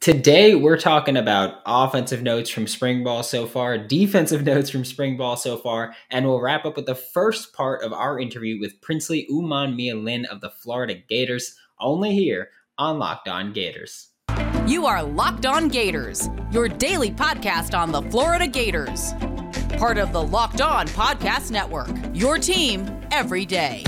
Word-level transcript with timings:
Today, 0.00 0.54
we're 0.54 0.78
talking 0.78 1.18
about 1.18 1.56
offensive 1.66 2.22
notes 2.22 2.48
from 2.48 2.66
spring 2.66 3.04
ball 3.04 3.22
so 3.22 3.46
far, 3.46 3.76
defensive 3.76 4.42
notes 4.46 4.70
from 4.70 4.82
spring 4.82 5.18
ball 5.18 5.36
so 5.36 5.58
far, 5.58 5.94
and 6.08 6.24
we'll 6.24 6.40
wrap 6.40 6.64
up 6.64 6.76
with 6.76 6.86
the 6.86 6.94
first 6.94 7.52
part 7.52 7.82
of 7.82 7.92
our 7.92 8.18
interview 8.18 8.58
with 8.58 8.80
Princely 8.80 9.26
Umanmielen 9.30 10.24
of 10.24 10.40
the 10.40 10.48
Florida 10.48 10.94
Gators, 11.06 11.54
only 11.78 12.14
here 12.14 12.48
on 12.78 12.98
Locked 12.98 13.28
On 13.28 13.52
Gators. 13.52 14.08
You 14.66 14.86
are 14.86 15.02
Locked 15.02 15.44
On 15.44 15.68
Gators, 15.68 16.30
your 16.50 16.66
daily 16.66 17.10
podcast 17.10 17.78
on 17.78 17.92
the 17.92 18.00
Florida 18.10 18.46
Gators. 18.46 19.12
Part 19.76 19.98
of 19.98 20.14
the 20.14 20.22
Locked 20.22 20.62
On 20.62 20.88
Podcast 20.88 21.50
Network, 21.50 21.90
your 22.14 22.38
team 22.38 22.88
every 23.10 23.44
day. 23.44 23.84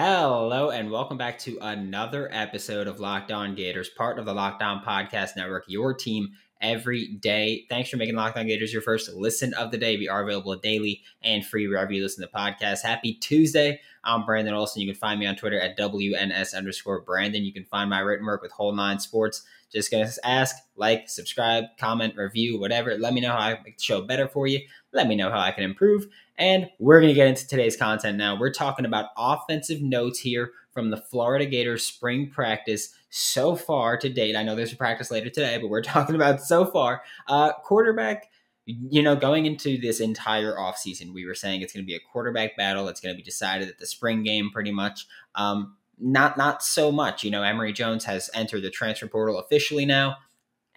Hello, 0.00 0.70
and 0.70 0.92
welcome 0.92 1.18
back 1.18 1.40
to 1.40 1.58
another 1.60 2.28
episode 2.30 2.86
of 2.86 3.00
Locked 3.00 3.32
On 3.32 3.56
Gators, 3.56 3.88
part 3.88 4.20
of 4.20 4.26
the 4.26 4.32
Locked 4.32 4.62
On 4.62 4.80
Podcast 4.80 5.34
Network, 5.36 5.64
your 5.66 5.92
team 5.92 6.28
every 6.60 7.08
day. 7.08 7.66
Thanks 7.68 7.90
for 7.90 7.96
making 7.96 8.16
Locked 8.16 8.36
On 8.36 8.46
Gators 8.46 8.72
your 8.72 8.82
first 8.82 9.12
listen 9.14 9.54
of 9.54 9.70
the 9.70 9.78
day. 9.78 9.96
We 9.96 10.08
are 10.08 10.22
available 10.22 10.56
daily 10.56 11.02
and 11.22 11.44
free 11.44 11.68
wherever 11.68 11.92
you 11.92 12.02
listen 12.02 12.26
to 12.26 12.32
podcasts. 12.32 12.82
Happy 12.82 13.14
Tuesday. 13.14 13.80
I'm 14.04 14.24
Brandon 14.24 14.54
Olson. 14.54 14.82
You 14.82 14.88
can 14.88 14.98
find 14.98 15.20
me 15.20 15.26
on 15.26 15.36
Twitter 15.36 15.60
at 15.60 15.78
WNS 15.78 16.56
underscore 16.56 17.02
Brandon. 17.02 17.44
You 17.44 17.52
can 17.52 17.64
find 17.64 17.90
my 17.90 18.00
written 18.00 18.26
work 18.26 18.42
with 18.42 18.52
Whole 18.52 18.72
Nine 18.72 18.98
Sports. 18.98 19.42
Just 19.70 19.90
gonna 19.90 20.10
ask, 20.24 20.56
like, 20.76 21.08
subscribe, 21.08 21.64
comment, 21.78 22.16
review, 22.16 22.58
whatever. 22.58 22.96
Let 22.96 23.12
me 23.12 23.20
know 23.20 23.32
how 23.32 23.38
I 23.38 23.60
make 23.64 23.76
the 23.76 23.82
show 23.82 24.00
better 24.00 24.26
for 24.26 24.46
you. 24.46 24.60
Let 24.92 25.08
me 25.08 25.16
know 25.16 25.30
how 25.30 25.40
I 25.40 25.50
can 25.50 25.64
improve. 25.64 26.06
And 26.38 26.70
we're 26.78 27.00
to 27.00 27.12
get 27.12 27.26
into 27.26 27.46
today's 27.46 27.76
content 27.76 28.16
now. 28.16 28.38
We're 28.38 28.52
talking 28.52 28.86
about 28.86 29.10
offensive 29.16 29.82
notes 29.82 30.20
here 30.20 30.52
from 30.70 30.90
the 30.90 30.96
Florida 30.96 31.44
Gators 31.44 31.84
spring 31.84 32.30
practice 32.30 32.94
so 33.10 33.56
far 33.56 33.96
to 33.96 34.08
date. 34.08 34.36
I 34.36 34.42
know 34.42 34.54
there's 34.54 34.72
a 34.72 34.76
practice 34.76 35.10
later 35.10 35.30
today, 35.30 35.58
but 35.58 35.68
we're 35.68 35.82
talking 35.82 36.14
about 36.14 36.42
so 36.42 36.66
far. 36.66 37.02
Uh, 37.26 37.52
quarterback, 37.52 38.30
you 38.66 39.02
know, 39.02 39.16
going 39.16 39.46
into 39.46 39.78
this 39.78 40.00
entire 40.00 40.54
offseason, 40.54 41.14
we 41.14 41.26
were 41.26 41.34
saying 41.34 41.62
it's 41.62 41.72
going 41.72 41.84
to 41.84 41.86
be 41.86 41.94
a 41.94 42.00
quarterback 42.00 42.56
battle. 42.56 42.88
It's 42.88 43.00
going 43.00 43.14
to 43.14 43.16
be 43.16 43.22
decided 43.22 43.68
at 43.68 43.78
the 43.78 43.86
spring 43.86 44.22
game 44.22 44.50
pretty 44.50 44.72
much. 44.72 45.06
Um, 45.34 45.76
not 46.00 46.36
not 46.36 46.62
so 46.62 46.92
much. 46.92 47.24
You 47.24 47.30
know, 47.30 47.42
Emory 47.42 47.72
Jones 47.72 48.04
has 48.04 48.30
entered 48.34 48.62
the 48.62 48.70
transfer 48.70 49.08
portal 49.08 49.38
officially 49.38 49.84
now. 49.84 50.16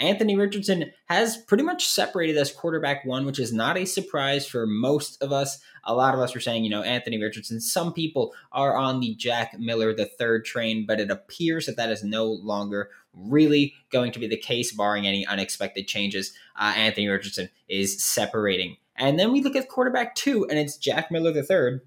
Anthony 0.01 0.35
Richardson 0.35 0.91
has 1.05 1.37
pretty 1.37 1.63
much 1.63 1.87
separated 1.87 2.35
as 2.35 2.51
quarterback 2.51 3.05
one, 3.05 3.25
which 3.25 3.39
is 3.39 3.53
not 3.53 3.77
a 3.77 3.85
surprise 3.85 4.47
for 4.47 4.65
most 4.65 5.21
of 5.21 5.31
us. 5.31 5.59
A 5.83 5.93
lot 5.93 6.15
of 6.15 6.19
us 6.19 6.33
were 6.33 6.41
saying, 6.41 6.63
you 6.63 6.69
know, 6.71 6.81
Anthony 6.81 7.21
Richardson. 7.21 7.61
Some 7.61 7.93
people 7.93 8.33
are 8.51 8.75
on 8.75 8.99
the 8.99 9.15
Jack 9.15 9.59
Miller 9.59 9.93
the 9.93 10.05
third 10.05 10.43
train, 10.43 10.85
but 10.87 10.99
it 10.99 11.11
appears 11.11 11.67
that 11.67 11.77
that 11.77 11.91
is 11.91 12.03
no 12.03 12.25
longer 12.25 12.89
really 13.13 13.75
going 13.91 14.11
to 14.11 14.19
be 14.19 14.27
the 14.27 14.37
case, 14.37 14.71
barring 14.71 15.05
any 15.05 15.25
unexpected 15.25 15.87
changes. 15.87 16.33
Uh, 16.59 16.73
Anthony 16.75 17.07
Richardson 17.07 17.49
is 17.69 18.03
separating. 18.03 18.77
And 18.95 19.19
then 19.19 19.31
we 19.31 19.41
look 19.41 19.55
at 19.55 19.69
quarterback 19.69 20.15
two, 20.15 20.47
and 20.49 20.57
it's 20.57 20.77
Jack 20.77 21.11
Miller 21.11 21.31
the 21.31 21.43
third 21.43 21.81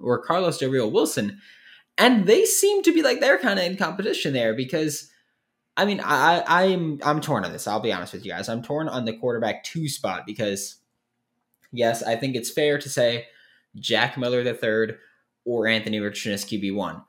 or 0.00 0.18
Carlos 0.18 0.58
Del 0.58 0.70
Rio 0.70 0.86
Wilson. 0.86 1.40
And 1.96 2.26
they 2.26 2.44
seem 2.44 2.82
to 2.82 2.92
be 2.92 3.02
like 3.02 3.20
they're 3.20 3.38
kind 3.38 3.58
of 3.58 3.64
in 3.64 3.76
competition 3.76 4.32
there 4.32 4.54
because 4.54 5.10
I 5.78 5.84
mean, 5.84 6.00
I, 6.04 6.42
I'm 6.44 6.98
I'm 7.04 7.20
torn 7.20 7.44
on 7.44 7.52
this. 7.52 7.68
I'll 7.68 7.78
be 7.78 7.92
honest 7.92 8.12
with 8.12 8.24
you 8.26 8.32
guys. 8.32 8.48
I'm 8.48 8.62
torn 8.62 8.88
on 8.88 9.04
the 9.04 9.12
quarterback 9.12 9.62
two 9.62 9.88
spot 9.88 10.24
because, 10.26 10.76
yes, 11.70 12.02
I 12.02 12.16
think 12.16 12.34
it's 12.34 12.50
fair 12.50 12.78
to 12.78 12.88
say 12.88 13.26
Jack 13.76 14.18
Miller 14.18 14.42
the 14.42 14.54
third 14.54 14.98
or 15.44 15.68
Anthony 15.68 16.00
Richardson 16.00 16.48
QB 16.48 16.74
one. 16.74 17.02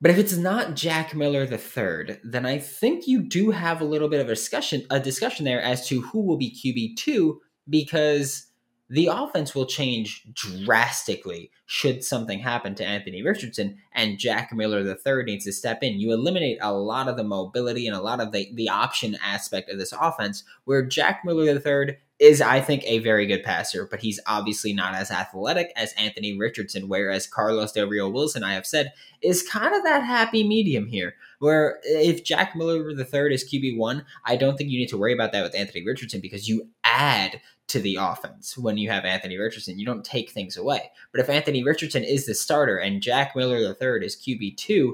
But 0.00 0.10
if 0.10 0.18
it's 0.18 0.36
not 0.36 0.74
Jack 0.74 1.14
Miller 1.14 1.46
the 1.46 1.58
third, 1.58 2.20
then 2.24 2.44
I 2.44 2.58
think 2.58 3.06
you 3.06 3.22
do 3.22 3.52
have 3.52 3.80
a 3.80 3.84
little 3.84 4.08
bit 4.08 4.20
of 4.20 4.26
a 4.26 4.34
discussion 4.34 4.84
a 4.90 4.98
discussion 4.98 5.44
there 5.44 5.62
as 5.62 5.86
to 5.86 6.00
who 6.00 6.22
will 6.22 6.36
be 6.36 6.50
QB 6.50 6.96
two 6.96 7.40
because 7.70 8.46
the 8.92 9.06
offense 9.06 9.54
will 9.54 9.64
change 9.64 10.22
drastically 10.34 11.50
should 11.64 12.04
something 12.04 12.40
happen 12.40 12.74
to 12.74 12.84
Anthony 12.84 13.22
Richardson 13.22 13.78
and 13.94 14.18
Jack 14.18 14.52
Miller 14.52 14.80
III 14.80 15.24
needs 15.24 15.46
to 15.46 15.52
step 15.52 15.82
in. 15.82 15.98
You 15.98 16.12
eliminate 16.12 16.58
a 16.60 16.74
lot 16.74 17.08
of 17.08 17.16
the 17.16 17.24
mobility 17.24 17.86
and 17.86 17.96
a 17.96 18.02
lot 18.02 18.20
of 18.20 18.32
the, 18.32 18.50
the 18.52 18.68
option 18.68 19.16
aspect 19.24 19.70
of 19.70 19.78
this 19.78 19.94
offense, 19.98 20.44
where 20.64 20.84
Jack 20.84 21.22
Miller 21.24 21.44
III 21.46 21.96
is, 22.18 22.42
I 22.42 22.60
think, 22.60 22.84
a 22.84 22.98
very 22.98 23.26
good 23.26 23.42
passer, 23.42 23.86
but 23.90 24.00
he's 24.00 24.20
obviously 24.26 24.74
not 24.74 24.94
as 24.94 25.10
athletic 25.10 25.72
as 25.74 25.94
Anthony 25.94 26.38
Richardson, 26.38 26.86
whereas 26.86 27.26
Carlos 27.26 27.72
Del 27.72 27.88
Rio 27.88 28.10
Wilson, 28.10 28.44
I 28.44 28.52
have 28.52 28.66
said, 28.66 28.92
is 29.22 29.42
kind 29.42 29.74
of 29.74 29.84
that 29.84 30.04
happy 30.04 30.46
medium 30.46 30.86
here, 30.86 31.14
where 31.38 31.80
if 31.82 32.24
Jack 32.24 32.54
Miller 32.54 32.90
III 32.90 33.34
is 33.34 33.50
QB1, 33.50 34.04
I 34.26 34.36
don't 34.36 34.58
think 34.58 34.68
you 34.68 34.78
need 34.78 34.90
to 34.90 34.98
worry 34.98 35.14
about 35.14 35.32
that 35.32 35.42
with 35.42 35.56
Anthony 35.56 35.82
Richardson 35.84 36.20
because 36.20 36.46
you 36.46 36.68
add 36.84 37.40
to 37.68 37.80
the 37.80 37.96
offense 37.96 38.58
when 38.58 38.76
you 38.76 38.90
have 38.90 39.04
Anthony 39.04 39.38
Richardson. 39.38 39.78
You 39.78 39.86
don't 39.86 40.04
take 40.04 40.30
things 40.30 40.56
away. 40.56 40.90
But 41.10 41.20
if 41.20 41.28
Anthony 41.28 41.62
Richardson 41.62 42.04
is 42.04 42.26
the 42.26 42.34
starter 42.34 42.76
and 42.76 43.02
Jack 43.02 43.34
Miller 43.34 43.58
III 43.58 44.04
is 44.04 44.16
QB2, 44.16 44.92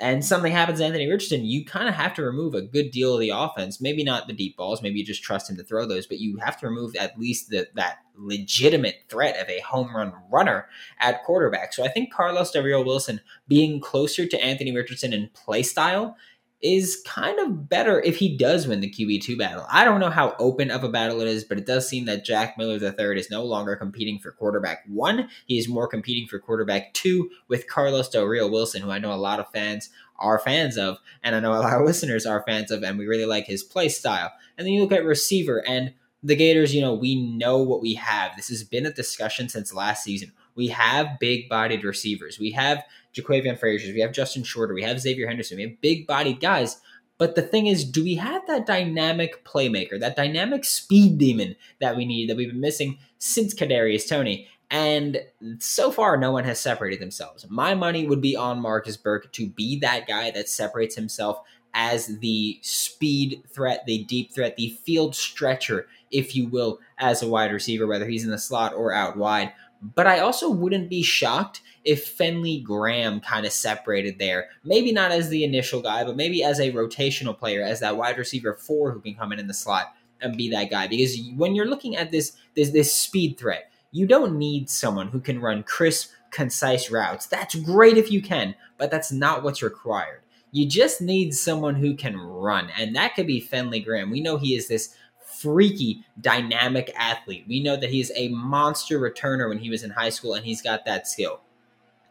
and 0.00 0.24
something 0.24 0.50
happens 0.50 0.78
to 0.78 0.86
Anthony 0.86 1.06
Richardson, 1.06 1.44
you 1.44 1.64
kind 1.64 1.86
of 1.86 1.94
have 1.94 2.14
to 2.14 2.22
remove 2.22 2.54
a 2.54 2.62
good 2.62 2.90
deal 2.90 3.14
of 3.14 3.20
the 3.20 3.32
offense. 3.34 3.82
Maybe 3.82 4.02
not 4.02 4.26
the 4.26 4.32
deep 4.32 4.56
balls, 4.56 4.80
maybe 4.80 4.98
you 4.98 5.04
just 5.04 5.22
trust 5.22 5.50
him 5.50 5.56
to 5.58 5.62
throw 5.62 5.86
those, 5.86 6.06
but 6.06 6.18
you 6.18 6.38
have 6.38 6.58
to 6.60 6.68
remove 6.68 6.96
at 6.96 7.18
least 7.18 7.50
the, 7.50 7.68
that 7.74 7.98
legitimate 8.16 9.04
threat 9.08 9.36
of 9.36 9.48
a 9.50 9.60
home 9.60 9.94
run 9.94 10.12
runner 10.30 10.66
at 11.00 11.22
quarterback. 11.24 11.74
So 11.74 11.84
I 11.84 11.88
think 11.88 12.12
Carlos 12.12 12.50
Del 12.50 12.62
Rio 12.62 12.82
Wilson 12.82 13.20
being 13.46 13.78
closer 13.78 14.26
to 14.26 14.42
Anthony 14.42 14.74
Richardson 14.74 15.12
in 15.12 15.28
play 15.34 15.62
style 15.62 16.16
is 16.62 17.02
kind 17.06 17.38
of 17.38 17.68
better 17.68 18.00
if 18.00 18.18
he 18.18 18.36
does 18.36 18.66
win 18.66 18.80
the 18.80 18.90
QB2 18.90 19.38
battle. 19.38 19.66
I 19.70 19.84
don't 19.84 20.00
know 20.00 20.10
how 20.10 20.36
open 20.38 20.70
of 20.70 20.84
a 20.84 20.90
battle 20.90 21.20
it 21.20 21.28
is, 21.28 21.44
but 21.44 21.58
it 21.58 21.66
does 21.66 21.88
seem 21.88 22.04
that 22.04 22.24
Jack 22.24 22.58
Miller 22.58 22.76
III 22.76 23.18
is 23.18 23.30
no 23.30 23.44
longer 23.44 23.76
competing 23.76 24.18
for 24.18 24.32
quarterback 24.32 24.84
one. 24.86 25.28
He 25.46 25.58
is 25.58 25.68
more 25.68 25.88
competing 25.88 26.28
for 26.28 26.38
quarterback 26.38 26.92
two 26.92 27.30
with 27.48 27.66
Carlos 27.66 28.10
Del 28.10 28.24
Rio 28.24 28.46
Wilson, 28.46 28.82
who 28.82 28.90
I 28.90 28.98
know 28.98 29.12
a 29.12 29.14
lot 29.14 29.40
of 29.40 29.50
fans 29.50 29.88
are 30.18 30.38
fans 30.38 30.76
of, 30.76 30.98
and 31.22 31.34
I 31.34 31.40
know 31.40 31.52
a 31.52 31.60
lot 31.60 31.80
of 31.80 31.86
listeners 31.86 32.26
are 32.26 32.44
fans 32.46 32.70
of, 32.70 32.82
and 32.82 32.98
we 32.98 33.06
really 33.06 33.24
like 33.24 33.46
his 33.46 33.62
play 33.62 33.88
style. 33.88 34.30
And 34.58 34.66
then 34.66 34.74
you 34.74 34.82
look 34.82 34.92
at 34.92 35.04
receiver, 35.04 35.66
and 35.66 35.94
the 36.22 36.36
Gators, 36.36 36.74
you 36.74 36.80
know, 36.80 36.94
we 36.94 37.20
know 37.20 37.58
what 37.58 37.80
we 37.80 37.94
have. 37.94 38.36
This 38.36 38.48
has 38.48 38.62
been 38.62 38.86
a 38.86 38.92
discussion 38.92 39.48
since 39.48 39.72
last 39.72 40.04
season. 40.04 40.32
We 40.54 40.68
have 40.68 41.18
big 41.18 41.48
bodied 41.48 41.84
receivers. 41.84 42.38
We 42.38 42.50
have 42.52 42.84
Ja'Quavion 43.14 43.58
Fraziars. 43.58 43.94
We 43.94 44.00
have 44.00 44.12
Justin 44.12 44.42
Shorter. 44.42 44.74
We 44.74 44.82
have 44.82 45.00
Xavier 45.00 45.26
Henderson. 45.26 45.56
We 45.56 45.62
have 45.62 45.80
big 45.80 46.06
bodied 46.06 46.40
guys. 46.40 46.80
But 47.16 47.34
the 47.34 47.42
thing 47.42 47.66
is, 47.66 47.84
do 47.84 48.02
we 48.02 48.14
have 48.14 48.46
that 48.46 48.66
dynamic 48.66 49.44
playmaker, 49.44 50.00
that 50.00 50.16
dynamic 50.16 50.64
speed 50.64 51.18
demon 51.18 51.56
that 51.80 51.96
we 51.96 52.06
need 52.06 52.28
that 52.28 52.36
we've 52.36 52.50
been 52.50 52.60
missing 52.60 52.98
since 53.18 53.54
Kadarius 53.54 54.08
Toney? 54.08 54.48
And 54.70 55.20
so 55.58 55.90
far, 55.90 56.16
no 56.16 56.32
one 56.32 56.44
has 56.44 56.60
separated 56.60 57.00
themselves. 57.00 57.44
My 57.50 57.74
money 57.74 58.06
would 58.06 58.20
be 58.20 58.36
on 58.36 58.60
Marcus 58.60 58.96
Burke 58.96 59.32
to 59.32 59.48
be 59.48 59.78
that 59.80 60.06
guy 60.06 60.30
that 60.30 60.48
separates 60.48 60.94
himself 60.94 61.40
as 61.74 62.18
the 62.18 62.58
speed 62.62 63.42
threat, 63.48 63.84
the 63.86 64.04
deep 64.04 64.32
threat, 64.32 64.56
the 64.56 64.78
field 64.84 65.14
stretcher, 65.14 65.86
if 66.10 66.34
you 66.34 66.48
will, 66.48 66.80
as 66.98 67.22
a 67.22 67.28
wide 67.28 67.52
receiver, 67.52 67.86
whether 67.86 68.08
he's 68.08 68.24
in 68.24 68.30
the 68.30 68.38
slot 68.38 68.74
or 68.74 68.92
out 68.92 69.16
wide. 69.16 69.52
But 69.82 70.06
I 70.06 70.18
also 70.18 70.50
wouldn't 70.50 70.90
be 70.90 71.02
shocked 71.02 71.62
if 71.84 72.16
Fenley 72.18 72.62
Graham 72.62 73.20
kind 73.20 73.46
of 73.46 73.52
separated 73.52 74.18
there. 74.18 74.48
Maybe 74.64 74.92
not 74.92 75.10
as 75.10 75.30
the 75.30 75.44
initial 75.44 75.80
guy, 75.80 76.04
but 76.04 76.16
maybe 76.16 76.44
as 76.44 76.60
a 76.60 76.72
rotational 76.72 77.38
player, 77.38 77.62
as 77.62 77.80
that 77.80 77.96
wide 77.96 78.18
receiver 78.18 78.54
four 78.54 78.92
who 78.92 79.00
can 79.00 79.14
come 79.14 79.32
in 79.32 79.38
in 79.38 79.46
the 79.46 79.54
slot 79.54 79.94
and 80.20 80.36
be 80.36 80.50
that 80.50 80.70
guy. 80.70 80.86
Because 80.86 81.16
when 81.36 81.54
you're 81.54 81.68
looking 81.68 81.96
at 81.96 82.10
this 82.10 82.36
this 82.54 82.70
this 82.70 82.94
speed 82.94 83.38
threat, 83.38 83.70
you 83.90 84.06
don't 84.06 84.38
need 84.38 84.68
someone 84.68 85.08
who 85.08 85.20
can 85.20 85.40
run 85.40 85.62
crisp, 85.62 86.10
concise 86.30 86.90
routes. 86.90 87.26
That's 87.26 87.54
great 87.54 87.96
if 87.96 88.10
you 88.10 88.20
can, 88.20 88.54
but 88.76 88.90
that's 88.90 89.10
not 89.10 89.42
what's 89.42 89.62
required. 89.62 90.20
You 90.52 90.66
just 90.66 91.00
need 91.00 91.32
someone 91.32 91.76
who 91.76 91.94
can 91.94 92.16
run, 92.16 92.70
and 92.78 92.94
that 92.96 93.14
could 93.14 93.26
be 93.26 93.40
Fenley 93.40 93.84
Graham. 93.84 94.10
We 94.10 94.20
know 94.20 94.36
he 94.36 94.54
is 94.54 94.68
this 94.68 94.94
freaky, 95.40 96.04
dynamic 96.20 96.92
athlete. 96.96 97.44
We 97.48 97.62
know 97.62 97.76
that 97.76 97.90
he's 97.90 98.12
a 98.14 98.28
monster 98.28 98.98
returner 98.98 99.48
when 99.48 99.58
he 99.58 99.70
was 99.70 99.82
in 99.82 99.90
high 99.90 100.10
school, 100.10 100.34
and 100.34 100.44
he's 100.44 100.62
got 100.62 100.84
that 100.84 101.08
skill. 101.08 101.40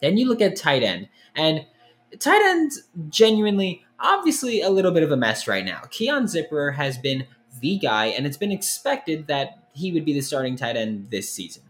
Then 0.02 0.18
you 0.18 0.28
look 0.28 0.42
at 0.42 0.56
tight 0.56 0.84
end, 0.84 1.10
and 1.36 1.66
tight 2.20 2.42
end's 2.42 2.84
genuinely, 3.10 3.84
obviously, 4.00 4.62
a 4.62 4.70
little 4.70 4.92
bit 4.92 5.04
of 5.04 5.12
a 5.12 5.18
mess 5.18 5.48
right 5.48 5.66
now. 5.66 5.81
Keon 5.92 6.26
Zipperer 6.26 6.76
has 6.76 6.98
been 6.98 7.28
the 7.60 7.78
guy, 7.78 8.08
and 8.08 8.26
it's 8.26 8.38
been 8.38 8.52
expected 8.52 9.28
that 9.28 9.64
he 9.74 9.92
would 9.92 10.06
be 10.06 10.14
the 10.14 10.22
starting 10.22 10.56
tight 10.56 10.75
end 10.75 11.12
this 11.12 11.32
season. 11.32 11.64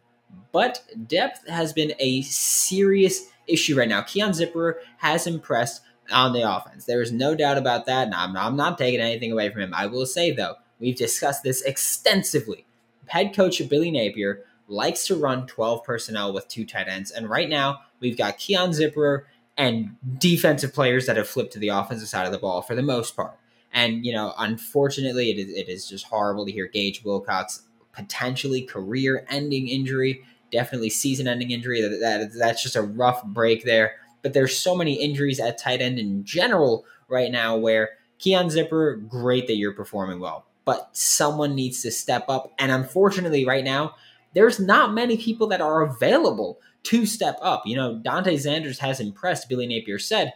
But 0.52 0.84
depth 1.08 1.48
has 1.48 1.74
been 1.74 1.94
a 2.00 2.22
serious 2.24 3.28
issue 3.48 3.78
right 3.78 3.90
now. 3.90 4.02
Keon 4.02 4.32
Zipperer 4.32 4.76
has 4.98 5.28
impressed 5.28 5.82
on 6.12 6.34
the 6.34 6.42
offense. 6.42 6.86
There 6.86 7.02
is 7.02 7.12
no 7.12 7.36
doubt 7.36 7.58
about 7.58 7.86
that, 7.86 8.08
and 8.08 8.16
I'm, 8.16 8.36
I'm 8.36 8.56
not 8.56 8.78
taking 8.78 9.00
anything 9.00 9.32
away 9.32 9.50
from 9.50 9.62
him. 9.62 9.74
I 9.74 9.88
will 9.88 10.06
say, 10.06 10.32
though, 10.32 10.56
we've 10.80 10.96
discussed 10.96 11.44
this 11.44 11.62
extensively. 11.62 12.66
Head 13.08 13.36
coach 13.36 13.62
Billy 13.70 13.92
Napier 13.92 14.44
likes 14.68 15.08
to 15.08 15.16
run 15.16 15.48
12 15.48 15.84
personnel 15.84 16.32
with 16.32 16.48
two 16.48 16.66
tight 16.66 16.88
ends. 16.88 17.12
And 17.12 17.30
right 17.30 17.50
now, 17.50 17.82
we've 18.00 18.18
got 18.18 18.38
Keon 18.38 18.74
Zipper 18.74 19.28
and 19.58 19.96
defensive 20.18 20.74
players 20.74 21.06
that 21.08 21.18
have 21.18 21.28
flipped 21.28 21.54
to 21.54 21.60
the 21.60 21.70
offensive 21.70 22.08
side 22.08 22.26
of 22.26 22.32
the 22.32 22.38
ball 22.38 22.62
for 22.62 22.76
the 22.76 22.84
most 22.84 23.16
part. 23.16 23.38
And, 23.74 24.06
you 24.06 24.14
know, 24.14 24.34
unfortunately, 24.38 25.32
it 25.32 25.38
is, 25.38 25.50
it 25.50 25.70
is 25.70 25.88
just 25.88 26.06
horrible 26.06 26.46
to 26.46 26.52
hear 26.52 26.68
Gage 26.68 27.04
Wilcox 27.04 27.64
potentially 27.92 28.62
career 28.62 29.26
ending 29.30 29.68
injury, 29.68 30.24
definitely 30.52 30.90
season 30.90 31.28
ending 31.28 31.52
injury. 31.52 31.82
That, 31.82 32.00
that 32.00 32.32
That's 32.38 32.64
just 32.64 32.76
a 32.76 32.82
rough 32.82 33.24
break 33.26 33.66
there. 33.66 33.96
But 34.22 34.34
there's 34.34 34.58
so 34.58 34.76
many 34.76 34.94
injuries 34.94 35.40
at 35.40 35.58
tight 35.58 35.82
end 35.82 36.00
in 36.00 36.24
general 36.24 36.86
right 37.08 37.32
now 37.32 37.58
where 37.58 37.90
Keon 38.20 38.50
Zipper, 38.50 38.96
great 38.96 39.48
that 39.48 39.56
you're 39.56 39.74
performing 39.74 40.20
well, 40.20 40.46
but 40.70 40.88
someone 40.92 41.56
needs 41.56 41.82
to 41.82 41.90
step 41.90 42.26
up. 42.30 42.54
And 42.60 42.72
unfortunately, 42.72 43.44
right 43.44 43.64
now, 43.64 43.96
there's 44.36 44.60
not 44.60 44.94
many 44.94 45.18
people 45.18 45.48
that 45.48 45.62
are 45.62 45.82
available 45.82 46.60
to 46.84 47.08
step 47.08 47.40
up. 47.42 47.64
You 47.66 47.76
know, 47.76 47.98
Dante 47.98 48.36
Zanders 48.36 48.78
has 48.78 49.00
impressed, 49.00 49.50
Billy 49.50 49.66
Napier 49.66 49.98
said, 49.98 50.32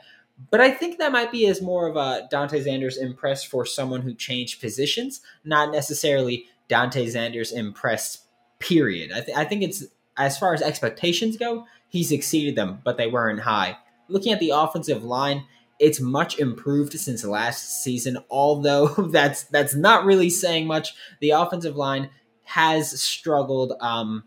but 0.50 0.60
I 0.60 0.72
think 0.72 0.98
that 0.98 1.12
might 1.12 1.32
be 1.32 1.46
as 1.46 1.62
more 1.62 1.88
of 1.88 1.98
a 1.98 2.28
Dante 2.32 2.66
Zanders 2.66 2.98
impressed 2.98 3.46
for 3.46 3.64
someone 3.64 4.02
who 4.02 4.16
changed 4.16 4.60
positions, 4.60 5.22
not 5.46 5.72
necessarily 5.72 6.46
Dante 6.68 7.06
Zanders 7.06 7.54
impressed, 7.54 8.24
period. 8.58 9.12
I, 9.12 9.22
th- 9.22 9.38
I 9.38 9.46
think 9.46 9.62
it's, 9.62 9.86
as 10.18 10.40
far 10.40 10.56
as 10.56 10.64
expectations 10.64 11.38
go, 11.38 11.68
he's 11.90 12.12
exceeded 12.12 12.56
them, 12.56 12.82
but 12.84 12.98
they 12.98 13.06
weren't 13.06 13.42
high. 13.42 13.78
Looking 14.08 14.34
at 14.34 14.40
the 14.40 14.50
offensive 14.50 15.04
line, 15.04 15.46
it's 15.84 16.00
much 16.00 16.40
improved 16.40 16.94
since 16.94 17.26
last 17.26 17.84
season, 17.84 18.18
although 18.30 18.88
that's 19.12 19.44
that's 19.44 19.76
not 19.76 20.06
really 20.06 20.30
saying 20.30 20.66
much. 20.66 20.96
The 21.20 21.32
offensive 21.32 21.76
line 21.76 22.10
has 22.46 23.02
struggled 23.02 23.74
um, 23.82 24.24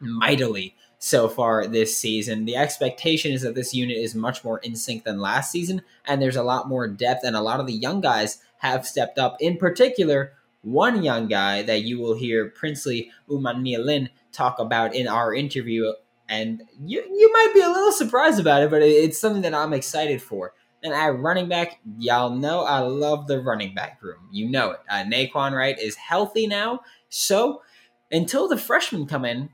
mightily 0.00 0.74
so 0.98 1.28
far 1.28 1.66
this 1.66 1.96
season. 1.96 2.46
The 2.46 2.56
expectation 2.56 3.32
is 3.32 3.42
that 3.42 3.54
this 3.54 3.74
unit 3.74 3.98
is 3.98 4.14
much 4.14 4.42
more 4.42 4.58
in 4.58 4.74
sync 4.74 5.04
than 5.04 5.20
last 5.20 5.52
season, 5.52 5.82
and 6.06 6.22
there's 6.22 6.36
a 6.36 6.42
lot 6.42 6.68
more 6.68 6.88
depth, 6.88 7.22
and 7.22 7.36
a 7.36 7.42
lot 7.42 7.60
of 7.60 7.66
the 7.66 7.74
young 7.74 8.00
guys 8.00 8.38
have 8.58 8.86
stepped 8.86 9.18
up. 9.18 9.36
In 9.40 9.58
particular, 9.58 10.32
one 10.62 11.02
young 11.02 11.28
guy 11.28 11.62
that 11.62 11.82
you 11.82 11.98
will 11.98 12.16
hear 12.16 12.48
Princely 12.48 13.10
Umanmielen 13.28 14.08
talk 14.32 14.58
about 14.58 14.94
in 14.94 15.06
our 15.06 15.34
interview, 15.34 15.92
and 16.30 16.62
you 16.82 17.02
you 17.02 17.32
might 17.32 17.52
be 17.52 17.60
a 17.60 17.68
little 17.68 17.92
surprised 17.92 18.40
about 18.40 18.62
it, 18.62 18.70
but 18.70 18.80
it's 18.80 19.20
something 19.20 19.42
that 19.42 19.54
I'm 19.54 19.74
excited 19.74 20.22
for. 20.22 20.54
And 20.82 20.92
at 20.92 21.18
running 21.18 21.48
back, 21.48 21.80
y'all 21.98 22.30
know 22.30 22.62
I 22.62 22.78
love 22.80 23.26
the 23.26 23.40
running 23.40 23.74
back 23.74 24.00
room. 24.02 24.28
You 24.30 24.48
know 24.48 24.72
it. 24.72 24.80
Uh, 24.88 25.04
Nay'Quan 25.04 25.52
Wright 25.52 25.78
is 25.78 25.96
healthy 25.96 26.46
now, 26.46 26.80
so 27.08 27.62
until 28.10 28.48
the 28.48 28.56
freshmen 28.56 29.06
come 29.06 29.24
in, 29.24 29.50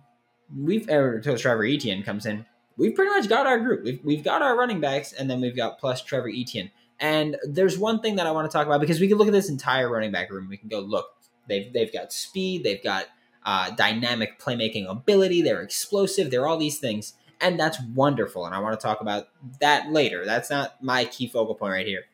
we've 0.57 0.89
or 0.89 1.17
until 1.17 1.37
Trevor 1.37 1.65
Etienne 1.65 2.03
comes 2.03 2.27
in, 2.27 2.47
we've 2.77 2.95
pretty 2.95 3.11
much 3.11 3.29
got 3.29 3.47
our 3.47 3.59
group. 3.59 3.85
We've 3.85 4.01
we've 4.05 4.25
got 4.25 4.43
our 4.43 4.57
running 4.57 4.81
backs, 4.81 5.13
and 5.13 5.31
then 5.31 5.41
we've 5.41 5.57
got 5.57 5.79
plus 5.79 6.03
Trevor 6.03 6.29
Etienne. 6.29 6.71
And 7.01 7.37
there's 7.43 7.79
one 7.79 8.01
thing 8.01 8.17
that 8.17 8.27
I 8.27 8.31
want 8.31 8.51
to 8.51 8.57
talk 8.57 8.67
about 8.67 8.81
because 8.81 9.01
we 9.01 9.09
can 9.09 9.19
look 9.19 9.27
at 9.27 9.33
this 9.33 9.49
entire 9.49 9.91
running 9.91 10.13
back 10.13 10.31
room. 10.31 10.49
We 10.49 10.57
can 10.57 10.69
go 10.69 10.81
look. 10.81 11.07
They've 11.49 11.73
they've 11.73 11.93
got 11.93 12.13
speed. 12.13 12.65
They've 12.65 12.83
got 12.83 13.07
uh, 13.45 13.71
dynamic 13.71 14.41
playmaking 14.41 14.89
ability. 14.89 15.43
They're 15.43 15.63
explosive. 15.63 16.31
They're 16.31 16.47
all 16.47 16.57
these 16.57 16.79
things, 16.79 17.15
and 17.41 17.59
that's 17.59 17.81
wonderful. 17.95 18.47
And 18.47 18.55
I 18.55 18.59
want 18.59 18.79
to 18.79 18.85
talk 18.85 19.01
about 19.01 19.29
that 19.61 19.91
later. 19.91 20.25
That's 20.25 20.51
not 20.51 20.83
my 20.83 21.05
key 21.05 21.29
focal 21.29 21.55
point 21.55 21.73
right 21.73 21.87
here. 21.87 22.05